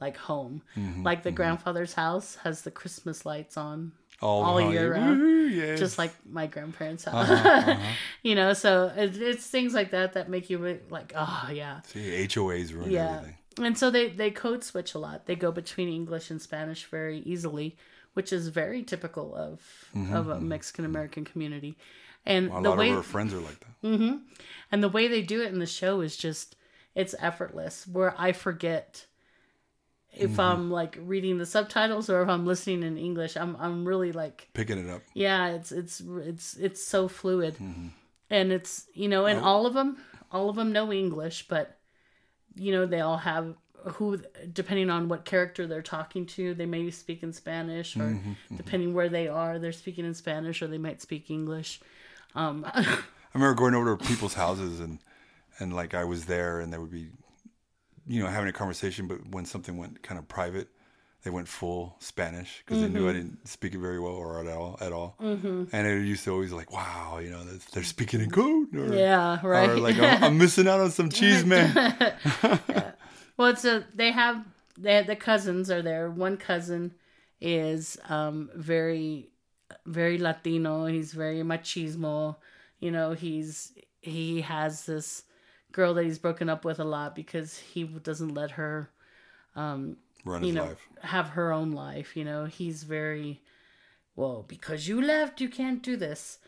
like 0.00 0.16
home. 0.16 0.62
Mm-hmm, 0.76 1.02
like 1.02 1.22
the 1.22 1.32
grandfather's 1.32 1.94
house 1.94 2.36
has 2.44 2.62
the 2.62 2.70
Christmas 2.70 3.24
lights 3.26 3.56
on 3.56 3.92
All, 4.20 4.42
all 4.44 4.72
year 4.72 4.92
round. 4.92 5.52
Yes. 5.52 5.78
just 5.78 5.96
like 5.98 6.12
my 6.28 6.46
grandparents' 6.46 7.04
house. 7.04 7.28
Uh-huh, 7.30 7.76
you 8.22 8.34
know, 8.34 8.52
so 8.52 8.92
it, 8.96 9.16
it's 9.16 9.46
things 9.46 9.74
like 9.74 9.90
that 9.92 10.14
that 10.14 10.28
make 10.28 10.50
you 10.50 10.58
re- 10.58 10.80
like, 10.90 11.12
oh 11.16 11.48
yeah, 11.52 11.80
See, 11.82 12.26
HOAs 12.26 12.74
ruin 12.74 12.90
yeah. 12.90 13.16
everything. 13.18 13.36
And 13.62 13.78
so 13.78 13.90
they 13.90 14.08
they 14.10 14.30
code 14.30 14.62
switch 14.64 14.94
a 14.94 14.98
lot. 14.98 15.24
They 15.26 15.34
go 15.36 15.50
between 15.50 15.88
English 15.88 16.30
and 16.30 16.42
Spanish 16.42 16.84
very 16.90 17.20
easily, 17.20 17.76
which 18.12 18.30
is 18.32 18.48
very 18.48 18.82
typical 18.82 19.34
of 19.34 19.62
of 20.12 20.28
a 20.28 20.40
Mexican 20.40 20.84
American 20.84 21.24
community. 21.24 21.78
And 22.26 22.48
Mm-hmm, 22.50 22.58
A 22.58 22.62
the 22.62 22.68
lot 22.70 22.78
way 22.78 22.90
of 22.90 22.96
our 22.96 23.02
friends 23.02 23.32
are 23.32 23.40
like 23.40 23.60
that. 23.60 24.20
and 24.72 24.82
the 24.82 24.88
way 24.90 25.06
they 25.08 25.22
do 25.22 25.40
it 25.42 25.52
in 25.52 25.58
the 25.60 25.66
show 25.66 26.00
is 26.02 26.16
just 26.16 26.56
it's 26.94 27.14
effortless. 27.18 27.86
Where 27.86 28.14
I 28.18 28.32
forget 28.32 29.06
if 30.16 30.30
Mm-hmm. 30.32 30.40
I'm 30.40 30.70
like 30.70 30.98
reading 31.00 31.38
the 31.38 31.46
subtitles 31.46 32.08
or 32.10 32.22
if 32.22 32.28
I'm 32.28 32.46
listening 32.46 32.82
in 32.82 32.96
English. 32.98 33.36
I'm 33.36 33.56
I'm 33.56 33.86
really 33.86 34.12
like 34.12 34.48
Picking 34.54 34.78
it 34.78 34.90
up. 34.90 35.02
yeah 35.14 35.48
it's 35.48 35.72
it's 35.72 36.00
it's 36.00 36.56
it's 36.56 36.82
so 36.84 37.08
fluid 37.08 37.54
Mm-hmm. 37.54 37.88
and 38.30 38.52
it's 38.52 38.86
you 38.94 39.08
know 39.08 39.22
Oh. 39.24 39.26
and 39.26 39.40
all 39.40 39.66
of 39.66 39.74
them 39.74 39.96
all 40.32 40.48
of 40.50 40.56
them 40.56 40.72
know 40.72 40.92
english 40.92 41.46
but 41.48 41.78
you 42.56 42.72
know 42.72 42.84
they 42.86 43.00
all 43.00 43.18
have 43.18 43.54
who 43.94 44.20
depending 44.52 44.90
on 44.90 45.08
what 45.08 45.24
character 45.24 45.66
they're 45.68 45.82
talking 45.82 46.26
to 46.26 46.52
they 46.54 46.66
may 46.66 46.90
speak 46.90 47.22
in 47.22 47.32
spanish 47.32 47.96
or 47.96 48.00
Mm-hmm, 48.18 48.56
depending 48.56 48.92
where 48.94 49.08
they 49.08 49.28
are 49.28 49.58
they're 49.60 49.70
speaking 49.84 50.04
in 50.04 50.14
spanish 50.14 50.60
or 50.62 50.66
they 50.66 50.78
might 50.78 51.00
speak 51.00 51.30
english 51.30 51.80
um 52.34 52.64
I 52.74 52.98
remember 53.34 53.54
going 53.54 53.74
over 53.74 53.96
to 53.96 54.04
people's 54.04 54.34
houses 54.34 54.80
and 54.80 54.98
and 55.60 55.72
like 55.74 55.94
I 55.94 56.04
was 56.04 56.24
there 56.26 56.60
and 56.60 56.72
there 56.72 56.80
would 56.80 56.90
be, 56.90 57.06
you 58.06 58.22
know, 58.22 58.28
having 58.28 58.48
a 58.48 58.52
conversation, 58.52 59.06
but 59.06 59.18
when 59.30 59.44
something 59.44 59.76
went 59.76 60.02
kind 60.02 60.18
of 60.18 60.28
private, 60.28 60.68
they 61.22 61.30
went 61.30 61.48
full 61.48 61.96
Spanish 61.98 62.62
because 62.64 62.80
they 62.80 62.88
knew 62.88 63.08
I 63.08 63.12
didn't 63.12 63.48
speak 63.48 63.74
it 63.74 63.78
very 63.78 63.98
well 63.98 64.12
or 64.12 64.40
at 64.40 64.56
all 64.56 64.78
at 64.80 64.92
all. 64.92 65.16
Mm-hmm. 65.20 65.64
And 65.72 65.86
it 65.86 66.06
used 66.06 66.22
to 66.24 66.30
always 66.30 66.52
like, 66.52 66.72
wow, 66.72 67.18
you 67.20 67.30
know, 67.30 67.42
they're, 67.42 67.58
they're 67.72 67.82
speaking 67.82 68.20
in 68.20 68.30
code, 68.30 68.74
or, 68.76 68.94
yeah 68.94 69.44
right 69.44 69.70
or 69.70 69.78
like 69.78 69.98
I'm, 69.98 70.22
I'm 70.22 70.38
missing 70.38 70.68
out 70.68 70.80
on 70.80 70.90
some 70.90 71.10
cheese, 71.18 71.44
man. 71.44 71.74
Well, 73.36 73.48
it's 73.48 73.64
a 73.64 73.84
they 73.94 74.12
have 74.12 74.44
they 74.78 75.02
the 75.02 75.16
cousins 75.16 75.70
are 75.70 75.82
there. 75.82 76.10
One 76.10 76.36
cousin 76.36 76.94
is 77.40 77.98
um 78.08 78.50
very 78.54 79.30
very 79.84 80.18
Latino. 80.18 80.86
He's 80.86 81.12
very 81.12 81.42
machismo. 81.42 82.36
You 82.80 82.90
know, 82.90 83.12
he's 83.12 83.72
he 84.00 84.40
has 84.42 84.86
this 84.86 85.24
girl 85.72 85.94
that 85.94 86.04
he's 86.04 86.18
broken 86.18 86.48
up 86.48 86.64
with 86.64 86.78
a 86.80 86.84
lot 86.84 87.14
because 87.14 87.58
he 87.58 87.84
doesn't 87.84 88.34
let 88.34 88.52
her 88.52 88.90
Run 89.54 90.44
you 90.44 90.52
know 90.52 90.64
life. 90.64 90.88
have 91.02 91.28
her 91.30 91.52
own 91.52 91.72
life. 91.72 92.16
You 92.16 92.24
know, 92.24 92.44
he's 92.46 92.82
very 92.82 93.40
well 94.14 94.44
because 94.46 94.88
you 94.88 95.00
left, 95.00 95.40
you 95.40 95.48
can't 95.48 95.82
do 95.82 95.96
this. 95.96 96.38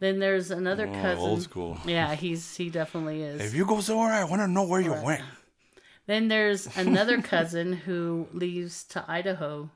Then 0.00 0.18
there's 0.18 0.50
another 0.50 0.88
Oh, 0.88 0.92
cousin. 0.92 1.18
old 1.18 1.42
school. 1.42 1.78
Yeah, 1.86 2.14
he's 2.14 2.56
he 2.56 2.70
definitely 2.70 3.22
is. 3.22 3.40
If 3.40 3.54
you 3.54 3.64
go 3.64 3.80
somewhere, 3.80 4.12
I 4.12 4.24
want 4.24 4.42
to 4.42 4.48
know 4.48 4.64
where 4.64 4.80
you 4.80 4.92
went. 4.92 5.22
Then 6.06 6.28
there's 6.28 6.66
another 6.76 7.22
cousin 7.22 7.72
who 7.72 8.26
leaves 8.32 8.84
to 8.84 9.04
Idaho 9.08 9.70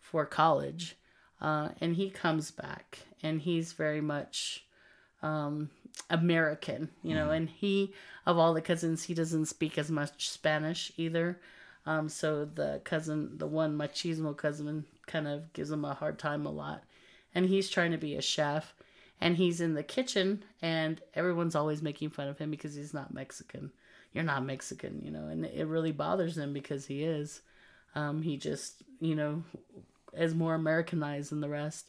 for 0.00 0.26
college, 0.26 0.96
uh, 1.40 1.70
and 1.80 1.94
he 1.96 2.10
comes 2.10 2.50
back, 2.50 2.98
and 3.22 3.40
he's 3.40 3.72
very 3.72 4.00
much 4.00 4.66
um, 5.22 5.70
American, 6.10 6.90
you 7.02 7.14
know. 7.14 7.30
And 7.30 7.48
he, 7.48 7.92
of 8.26 8.38
all 8.38 8.54
the 8.54 8.60
cousins, 8.60 9.04
he 9.04 9.14
doesn't 9.14 9.46
speak 9.46 9.78
as 9.78 9.90
much 9.90 10.30
Spanish 10.30 10.92
either. 10.96 11.40
Um, 11.84 12.08
so 12.08 12.44
the 12.44 12.80
cousin, 12.84 13.38
the 13.38 13.46
one 13.46 13.76
machismo 13.76 14.36
cousin, 14.36 14.84
kind 15.06 15.26
of 15.26 15.52
gives 15.52 15.70
him 15.70 15.84
a 15.84 15.94
hard 15.94 16.18
time 16.18 16.46
a 16.46 16.50
lot, 16.50 16.84
and 17.34 17.46
he's 17.46 17.68
trying 17.68 17.92
to 17.92 17.98
be 17.98 18.16
a 18.16 18.22
chef. 18.22 18.74
And 19.20 19.36
he's 19.36 19.60
in 19.60 19.74
the 19.74 19.84
kitchen, 19.84 20.42
and 20.60 21.00
everyone's 21.14 21.54
always 21.54 21.80
making 21.80 22.10
fun 22.10 22.26
of 22.26 22.38
him 22.38 22.50
because 22.50 22.74
he's 22.74 22.92
not 22.92 23.14
Mexican 23.14 23.70
you're 24.12 24.24
not 24.24 24.44
Mexican, 24.44 25.00
you 25.04 25.10
know, 25.10 25.26
and 25.26 25.44
it 25.44 25.66
really 25.66 25.92
bothers 25.92 26.36
him 26.36 26.52
because 26.52 26.86
he 26.86 27.02
is. 27.02 27.40
Um, 27.94 28.22
he 28.22 28.36
just, 28.36 28.82
you 29.00 29.14
know, 29.14 29.42
is 30.14 30.34
more 30.34 30.54
Americanized 30.54 31.30
than 31.30 31.40
the 31.40 31.48
rest. 31.48 31.86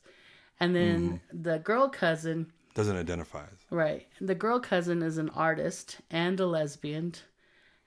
And 0.59 0.75
then 0.75 1.21
the 1.33 1.59
girl 1.59 1.89
cousin, 1.89 2.51
Doesn't 2.73 2.97
identify. 2.97 3.43
as- 3.43 3.65
right? 3.69 4.07
The 4.19 4.35
girl 4.35 4.59
cousin 4.59 5.01
is 5.01 5.17
an 5.17 5.29
artist 5.29 5.97
and 6.09 6.39
a 6.39 6.45
lesbian, 6.45 7.13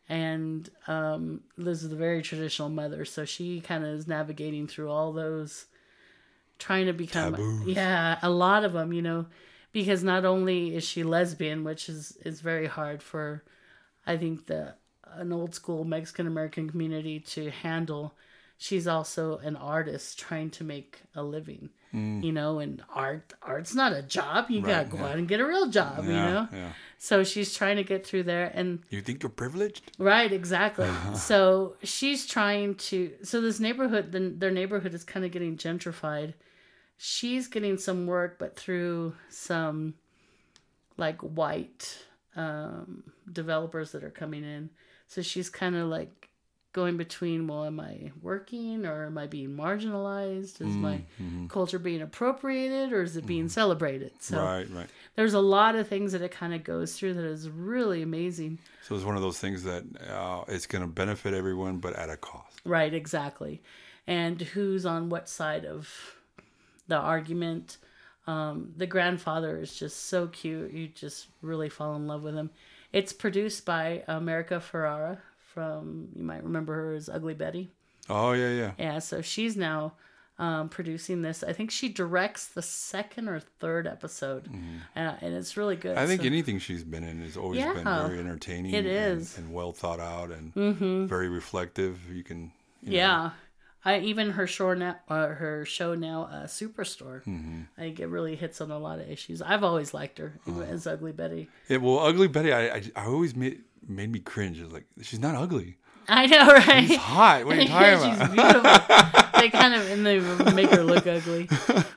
and 0.09 0.69
um, 0.87 1.41
lives 1.57 1.83
with 1.83 1.93
a 1.93 1.97
very 1.97 2.23
traditional 2.23 2.69
mother. 2.69 3.05
So 3.05 3.25
she 3.25 3.61
kind 3.61 3.85
of 3.85 3.91
is 3.91 4.07
navigating 4.07 4.69
through 4.69 4.91
all 4.91 5.13
those, 5.13 5.67
trying 6.59 6.87
to 6.87 6.93
become, 6.93 7.35
Taboos. 7.35 7.67
yeah, 7.67 8.19
a 8.23 8.31
lot 8.31 8.65
of 8.65 8.73
them, 8.73 8.93
you 8.93 9.03
know, 9.03 9.27
because 9.73 10.05
not 10.05 10.25
only 10.25 10.75
is 10.75 10.85
she 10.85 11.03
lesbian, 11.03 11.65
which 11.65 11.89
is 11.89 12.17
is 12.25 12.41
very 12.41 12.67
hard 12.67 13.03
for 13.03 13.43
I 14.07 14.17
think 14.17 14.47
the 14.47 14.75
an 15.13 15.33
old 15.33 15.55
school 15.55 15.85
Mexican 15.85 16.27
American 16.27 16.71
community 16.71 17.21
to 17.21 17.51
handle. 17.51 18.15
She's 18.59 18.87
also 18.87 19.39
an 19.39 19.57
artist 19.57 20.19
trying 20.19 20.51
to 20.51 20.65
make 20.65 21.03
a 21.15 21.23
living, 21.23 21.71
you 21.93 22.33
know, 22.33 22.59
and 22.59 22.83
art 22.95 23.33
art's 23.43 23.75
not 23.75 23.93
a 23.93 24.03
job. 24.03 24.51
You 24.51 24.61
gotta 24.61 24.87
Mm. 24.89 24.91
Go 24.91 24.99
yeah. 24.99 25.05
out 25.09 25.19
and 25.19 25.27
get 25.29 25.41
a 25.41 25.47
real 25.47 25.69
job, 25.71 26.05
you 26.05 26.13
know. 26.13 26.49
yeah. 26.53 26.73
So 26.99 27.25
she's 27.25 27.55
trying 27.55 27.77
to 27.77 27.85
get 27.85 28.07
through 28.07 28.25
there, 28.25 28.51
and 28.55 28.81
You 28.91 29.01
think 29.03 29.23
you're 29.23 29.31
privileged? 29.31 29.93
Right, 29.99 30.33
exactly. 30.33 30.89
so 31.15 31.77
she's 31.83 32.27
trying 32.27 32.75
to. 32.89 33.13
So 33.23 33.41
this 33.41 33.61
neighborhood, 33.61 34.13
the, 34.13 34.21
their 34.37 34.51
neighborhood 34.51 34.95
is 34.95 35.05
kind 35.05 35.25
of 35.25 35.31
getting 35.33 35.57
gentrified. 35.57 36.35
She's 36.99 37.47
getting 37.49 37.77
some 37.79 38.07
work, 38.07 38.39
but 38.39 38.57
through 38.57 39.15
some 39.29 39.95
like 40.97 41.21
white 41.21 41.99
um, 42.35 43.03
developers 43.31 43.93
that 43.93 44.03
are 44.05 44.11
coming 44.11 44.45
in. 44.45 44.71
So 45.07 45.23
she's 45.23 45.49
kind 45.51 45.77
of 45.77 45.89
like 45.89 46.26
going 46.77 46.99
between. 46.99 47.49
Well, 47.49 47.65
am 47.65 47.81
I 47.81 48.13
working 48.23 48.85
or 48.87 49.07
am 49.07 49.17
I 49.17 49.27
being 49.27 49.57
marginalized? 49.57 50.61
Is 50.61 50.77
my 50.77 51.01
culture 51.49 51.79
being 51.79 52.03
appropriated 52.03 52.93
or 52.93 53.03
is 53.03 53.17
it 53.17 53.27
being 53.27 53.49
celebrated? 53.49 54.13
So 54.21 54.37
Right, 54.45 54.71
right. 54.71 54.87
there's 55.17 55.33
a 55.35 55.41
lot 55.41 55.75
of 55.75 55.89
things 55.89 56.13
that 56.13 56.21
it 56.21 56.31
kind 56.31 56.53
of 56.55 56.63
goes 56.63 56.97
through 56.97 57.15
that 57.15 57.25
is 57.25 57.49
really 57.49 58.03
amazing. 58.03 58.59
So 58.87 58.95
it's 58.95 59.05
one 59.05 59.17
of 59.17 59.23
those 59.23 59.39
things 59.39 59.65
that 59.65 59.85
uh, 60.09 60.45
it's 60.49 60.67
going 60.67 60.83
to 60.83 60.89
benefit 60.89 61.33
everyone, 61.33 61.79
but 61.79 61.97
at 61.97 62.11
a 62.11 62.17
cost. 62.19 62.61
Right, 62.65 62.93
exactly. 62.93 63.63
And 64.07 64.41
who's 64.41 64.85
on 64.85 65.09
what 65.09 65.29
side 65.29 65.65
of 65.65 65.89
the 66.89 66.97
argument. 66.97 67.79
Um, 68.27 68.73
the 68.77 68.87
grandfather 68.87 69.57
is 69.59 69.75
just 69.75 70.07
so 70.07 70.27
cute. 70.27 70.73
You 70.73 70.89
just 70.89 71.29
really 71.43 71.69
fall 71.69 71.95
in 71.97 72.07
love 72.07 72.23
with 72.23 72.35
him. 72.35 72.51
It's 72.93 73.13
produced 73.13 73.65
by 73.65 74.03
America 74.09 74.61
Ferrera 74.61 75.19
from, 75.57 76.09
you 76.15 76.23
might 76.23 76.45
remember 76.45 76.75
her 76.75 76.93
as 76.95 77.09
Ugly 77.09 77.33
Betty. 77.33 77.71
Oh 78.11 78.33
yeah, 78.33 78.51
yeah. 78.51 78.73
Yeah, 78.79 78.99
so 78.99 79.23
she's 79.23 79.57
now 79.57 79.95
um, 80.39 80.69
producing 80.69 81.23
this. 81.23 81.43
I 81.43 81.55
think 81.55 81.71
she 81.71 81.89
directs 81.89 82.49
the 82.49 82.61
second 82.61 83.29
or 83.29 83.41
third 83.41 83.87
episode, 83.87 84.49
uh, 84.95 85.15
and 85.23 85.35
it's 85.35 85.57
really 85.57 85.77
good. 85.77 85.97
Mm-hmm. 85.97 86.05
I 86.05 86.07
think 86.07 86.21
So- 86.21 86.27
anything 86.27 86.59
she's 86.59 86.85
been 86.85 87.05
in 87.05 87.23
has 87.23 87.39
always 87.39 87.59
been 87.65 87.85
very 87.85 88.19
entertaining. 88.21 88.75
it 88.75 88.85
and- 88.85 89.21
is. 89.23 89.39
and, 89.39 89.51
well 89.55 89.73
thought 89.73 89.99
out 89.99 90.31
and 90.31 91.09
very 91.09 91.29
reflective. 91.31 91.99
You 92.13 92.23
can, 92.23 92.53
you 92.83 92.91
know, 92.91 92.97
Yeah. 92.97 93.31
I 93.87 94.01
even 94.01 94.31
her 94.33 94.47
show 94.47 94.75
now, 94.75 94.97
uh, 95.09 95.29
her 95.29 95.65
show 95.65 95.95
now, 95.95 96.25
uh, 96.31 96.47
Superstore. 96.47 97.23
Mm-hmm. 97.25 97.61
I 97.79 97.81
think 97.81 98.01
it 98.01 98.09
really 98.09 98.35
hits 98.37 98.61
on 98.61 98.71
a 98.71 98.79
lot 98.79 98.99
of 98.99 99.09
issues. 99.09 99.41
I've 99.41 99.63
always 99.65 99.95
liked 99.95 100.19
her 100.19 100.35
Uh-huh. 100.47 100.63
as 100.63 100.87
Ugly 100.87 101.13
Betty. 101.13 101.49
Yeah, 101.69 101.79
well, 101.79 102.01
Ugly 102.01 102.29
Betty, 102.29 102.53
I, 102.53 102.63
I, 102.77 102.83
I 102.97 103.07
always 103.07 103.35
made 103.37 103.61
made 103.87 104.11
me 104.11 104.19
cringe. 104.19 104.61
Like 104.61 104.87
she's 105.03 105.21
not 105.21 105.35
ugly. 105.37 105.79
I 106.09 106.27
know, 106.27 106.47
right? 106.47 106.87
She's 106.87 106.97
hot. 106.97 107.45
What 107.47 107.57
are 107.59 107.63
you 107.63 107.69
talking 107.79 108.11
She's 108.11 108.21
about? 108.21 108.35
beautiful. 108.35 109.41
they 109.41 109.51
kind 109.51 109.75
of 109.75 109.91
and 109.91 110.07
they 110.07 110.19
make 110.53 110.71
her 110.71 110.83
look 110.85 111.07
ugly. 111.07 111.49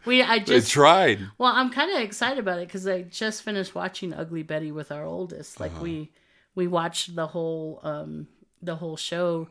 We 0.05 0.21
I 0.23 0.39
just 0.39 0.71
tried. 0.71 1.19
well, 1.37 1.53
I'm 1.53 1.69
kind 1.71 1.91
of 1.95 2.01
excited 2.01 2.39
about 2.39 2.59
it 2.59 2.67
because 2.67 2.87
I 2.87 3.01
just 3.03 3.43
finished 3.43 3.73
watching 3.75 4.13
Ugly 4.13 4.43
Betty 4.43 4.71
with 4.71 4.91
our 4.91 5.05
oldest. 5.05 5.59
Like 5.59 5.71
Uh-huh. 5.73 5.83
we 5.83 6.11
we 6.55 6.67
watched 6.67 7.15
the 7.15 7.27
whole 7.27 7.79
um 7.83 8.27
the 8.61 8.75
whole 8.75 8.97
show 8.97 9.47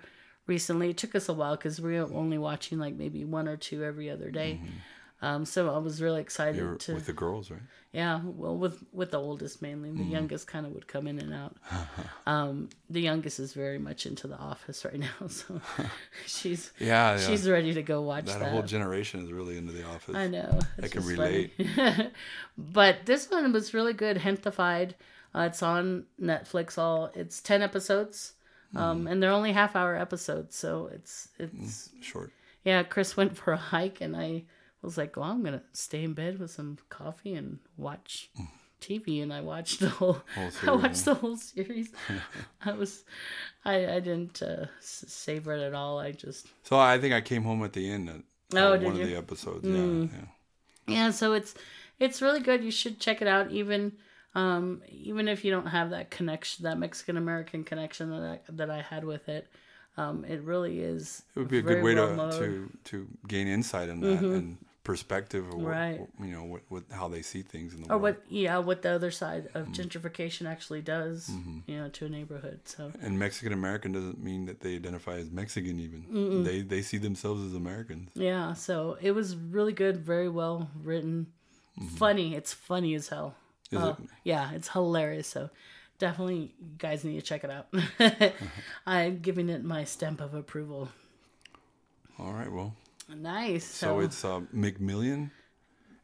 recently. 0.49 0.91
It 0.91 0.97
took 0.97 1.15
us 1.15 1.29
a 1.29 1.33
while 1.33 1.55
because 1.57 1.81
we 1.81 1.93
were 2.01 2.13
only 2.13 2.39
watching 2.39 2.79
like 2.81 2.97
maybe 2.97 3.25
one 3.25 3.47
or 3.47 3.57
two 3.57 3.85
every 3.85 4.11
other 4.11 4.31
day. 4.33 4.61
Um, 5.21 5.45
so 5.45 5.75
I 5.75 5.79
was 5.79 6.01
really 6.01 6.21
excited 6.21 6.57
Mm-hmm. 6.57 6.65
You're 6.67 6.77
to 6.77 6.95
with 6.95 7.07
the 7.07 7.13
girls, 7.13 7.51
right? 7.51 7.61
yeah, 7.93 8.21
well, 8.25 8.57
with 8.57 8.85
with 8.93 9.11
the 9.11 9.19
oldest 9.19 9.61
mainly, 9.61 9.89
Mm-hmm. 9.91 9.99
the 10.05 10.05
youngest 10.11 10.47
kind 10.47 10.65
of 10.65 10.71
would 10.75 10.87
come 10.87 11.09
in 11.09 11.19
and 11.19 11.35
out. 11.35 11.57
um, 12.27 12.69
the 12.89 13.01
youngest 13.01 13.41
is 13.41 13.53
very 13.53 13.79
much 13.81 14.07
into 14.07 14.29
the 14.29 14.37
office 14.37 14.85
right 14.85 14.99
now, 15.01 15.19
so 15.29 15.61
she's 16.25 16.71
Yeah, 16.79 17.17
yeah. 17.17 17.19
she's 17.19 17.49
ready 17.49 17.75
to 17.75 17.83
go 17.83 18.03
watch 18.03 18.27
that 18.27 18.39
that. 18.39 18.53
whole 18.53 18.63
generation 18.63 19.25
is 19.25 19.33
really 19.33 19.57
into 19.59 19.73
the 19.73 19.85
office. 19.85 20.15
I 20.15 20.29
know. 20.29 20.61
I 20.81 20.87
can 20.87 21.05
relate. 21.05 21.51
but 22.57 23.07
this 23.07 23.29
one 23.31 23.53
was 23.53 23.75
really 23.75 23.95
good. 23.95 24.19
Hentified. 24.19 24.95
Uh, 25.35 25.41
it's 25.51 25.63
on 25.65 26.05
Netflix. 26.21 26.79
All 26.79 27.11
it's 27.15 27.41
ten 27.41 27.61
episodes, 27.61 28.35
um, 28.75 29.07
and 29.07 29.23
they're 29.23 29.31
only 29.33 29.53
half 29.53 29.75
hour 29.77 29.97
episodes, 29.97 30.57
so 30.57 30.89
it's 30.93 31.29
it's 31.39 31.91
Short. 32.01 32.33
yeah. 32.65 32.83
Chris 32.83 33.17
went 33.17 33.37
for 33.37 33.53
a 33.53 33.57
hike, 33.57 34.01
and 34.01 34.17
I 34.17 34.45
was 34.83 34.97
like, 34.99 35.17
"Well, 35.17 35.31
I'm 35.31 35.43
gonna 35.43 35.63
stay 35.73 36.05
in 36.05 36.13
bed 36.15 36.39
with 36.39 36.51
some 36.51 36.79
coffee 36.89 37.35
and 37.35 37.59
watch 37.77 38.31
TV." 38.81 39.23
And 39.23 39.33
I 39.33 39.41
watched 39.41 39.81
the 39.81 39.89
whole. 39.89 40.21
I 40.67 40.71
watched 40.71 41.05
the 41.05 41.15
whole 41.15 41.37
series. 41.37 41.91
I 42.65 42.73
was, 42.73 43.05
I 43.65 43.87
I 43.97 44.01
didn't 44.01 44.43
uh, 44.43 44.67
savor 44.81 45.55
it 45.55 45.63
at 45.63 45.75
all. 45.75 45.99
I 45.99 46.13
just 46.13 46.47
So 46.63 46.79
I 46.79 46.99
think 46.99 47.15
I 47.15 47.21
came 47.21 47.43
home 47.45 47.63
at 47.65 47.73
the 47.73 47.91
end. 47.91 48.09
Of, 48.09 48.23
Oh, 48.55 48.71
one 48.79 48.81
you? 48.81 48.89
Mm. 48.89 49.03
of 49.03 49.09
the 49.09 49.17
episodes. 49.17 49.67
Yeah, 49.69 50.19
yeah. 50.19 50.25
yeah 50.87 51.11
so 51.11 51.35
it's 51.35 51.55
it's 51.99 52.23
really 52.23 52.41
good 52.41 52.65
you 52.65 52.71
should 52.71 52.99
check 52.99 53.21
it 53.21 53.29
out 53.29 53.51
even 53.51 53.93
um 54.35 54.83
even 54.89 55.27
if 55.29 55.45
you 55.45 55.51
don't 55.51 55.67
have 55.69 55.91
that 55.91 56.11
connection 56.11 56.65
that 56.65 56.79
mexican 56.79 57.17
american 57.17 57.65
connection 57.65 58.11
that 58.11 58.23
I, 58.23 58.41
that 58.53 58.71
i 58.71 58.83
had 58.83 59.05
with 59.05 59.29
it 59.29 59.49
um 59.97 60.25
it 60.25 60.43
really 60.43 60.81
is 60.81 61.23
It 61.35 61.39
would 61.41 61.49
be 61.49 61.59
a 61.59 61.63
good 61.63 61.83
way 61.83 61.95
well 61.95 62.31
to, 62.33 62.39
to 62.39 62.71
to 62.85 63.09
gain 63.27 63.49
insight 63.49 63.89
in 63.89 64.01
that 64.01 64.23
and 64.23 64.59
perspective 64.85 65.47
of 65.47 65.55
what, 65.55 65.65
Mm-hmm. 65.65 66.01
Right. 66.01 66.09
you 66.21 66.33
know 66.35 66.45
what, 66.45 66.63
what 66.69 66.83
how 66.91 67.09
they 67.09 67.21
see 67.23 67.43
things 67.43 67.75
in 67.75 67.83
the 67.83 67.89
or 67.93 67.99
world. 67.99 68.03
what 68.03 68.23
yeah 68.31 68.57
what 68.59 68.83
the 68.83 68.91
other 68.91 69.11
side 69.11 69.49
of 69.55 69.67
Mm-hmm. 69.67 69.73
gentrification 69.81 70.47
actually 70.47 70.81
does 70.83 71.31
you 71.67 71.77
know 71.79 71.89
to 71.91 72.07
a 72.07 72.09
neighborhood 72.09 72.61
so 72.65 72.93
And 73.03 73.19
Mexican 73.19 73.53
American 73.53 73.93
doesn't 73.93 74.23
mean 74.23 74.47
that 74.47 74.61
they 74.61 74.77
identify 74.77 75.17
as 75.17 75.31
Mexican. 75.31 75.79
Even 75.81 76.43
they 76.45 76.63
they 76.63 76.83
see 76.83 76.99
themselves 76.99 77.43
as 77.45 77.55
Americans. 77.55 78.11
yeah 78.15 78.53
so 78.55 78.97
it 79.01 79.13
was 79.13 79.37
really 79.37 79.73
good 79.73 79.97
very 79.99 80.29
well 80.29 80.71
written 80.83 81.27
funny 81.97 82.35
it's 82.35 82.53
funny 82.53 82.95
as 82.95 83.09
hell 83.09 83.35
Mm-hmm. 83.35 83.48
Is 83.71 83.79
Oh, 83.79 83.91
it? 83.91 83.97
yeah 84.25 84.53
it's 84.53 84.69
hilarious 84.69 85.27
so 85.29 85.51
definitely 85.99 86.55
you 86.61 86.69
guys 86.79 87.05
need 87.05 87.17
to 87.17 87.23
check 87.23 87.45
it 87.45 87.51
out 87.51 87.67
i'm 88.87 89.19
giving 89.21 89.49
it 89.49 89.63
my 89.65 89.85
stamp 89.85 90.21
of 90.21 90.33
approval 90.35 90.89
All 92.19 92.33
right, 92.33 92.51
well, 92.51 92.75
nice 93.09 93.65
so, 93.65 93.87
so, 93.87 94.01
it's 94.01 94.25
uh, 94.25 94.41
McMillion 94.55 95.31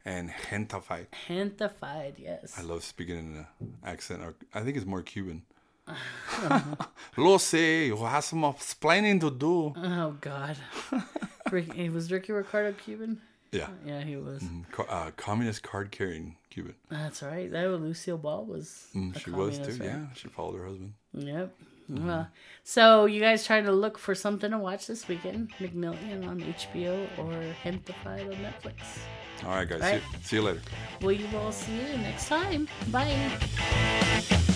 and 0.05 0.29
Gentefied. 0.49 1.07
Hentified, 1.27 2.15
yes 2.19 2.55
I 2.57 2.61
love 2.61 2.83
speaking 2.83 3.17
in 3.17 3.35
an 3.37 3.47
accent. 3.83 4.21
Or 4.21 4.33
I 4.53 4.61
think 4.61 4.77
it's 4.77 4.85
more 4.85 5.01
Cuban. 5.01 5.41
Lo 7.17 7.37
sé, 7.37 7.87
you 7.87 7.97
have 7.97 8.23
some 8.23 8.43
explaining 8.45 9.19
to 9.19 9.29
do. 9.31 9.73
oh 9.75 10.15
god 10.21 10.57
Rick, 11.51 11.73
was 11.93 12.11
ricky 12.11 12.31
ricardo 12.33 12.73
cuban 12.73 13.21
Yeah, 13.55 13.67
yeah 13.85 14.01
he 14.01 14.15
was 14.17 14.43
Co- 14.71 14.83
uh, 14.89 15.11
communist 15.17 15.63
card 15.63 15.91
carrying 15.91 16.35
Cuban. 16.49 16.75
that's 16.89 17.21
right 17.23 17.49
that 17.51 17.65
was 17.67 17.81
lucille 17.81 18.17
ball 18.17 18.45
was 18.45 18.87
Mm, 18.95 19.15
a 19.15 19.19
she 19.19 19.31
was 19.31 19.57
too. 19.59 19.71
right? 19.79 19.81
Yeah, 19.89 20.05
she 20.15 20.27
followed 20.27 20.57
her 20.57 20.65
husband. 20.65 20.93
Yep. 21.13 21.55
Well, 21.87 22.27
so 22.63 23.05
you 23.05 23.19
guys 23.21 23.45
try 23.45 23.61
to 23.61 23.71
look 23.71 23.99
for 23.99 24.15
something 24.15 24.49
to 24.49 24.57
watch 24.57 24.87
this 24.87 25.07
weekend? 25.07 25.51
McMillion 25.59 26.27
on 26.27 26.41
HBO 26.41 27.07
or 27.19 27.31
Hentified 27.63 28.21
on 28.21 28.33
Netflix? 28.37 28.81
All 29.43 29.51
right, 29.51 29.69
guys. 29.69 29.81
Right. 29.81 30.01
See, 30.01 30.23
see 30.23 30.35
you 30.37 30.41
later. 30.41 30.61
We 31.03 31.23
will 31.31 31.51
see 31.51 31.75
you 31.75 31.97
next 31.99 32.27
time. 32.27 32.67
Bye. 32.87 34.49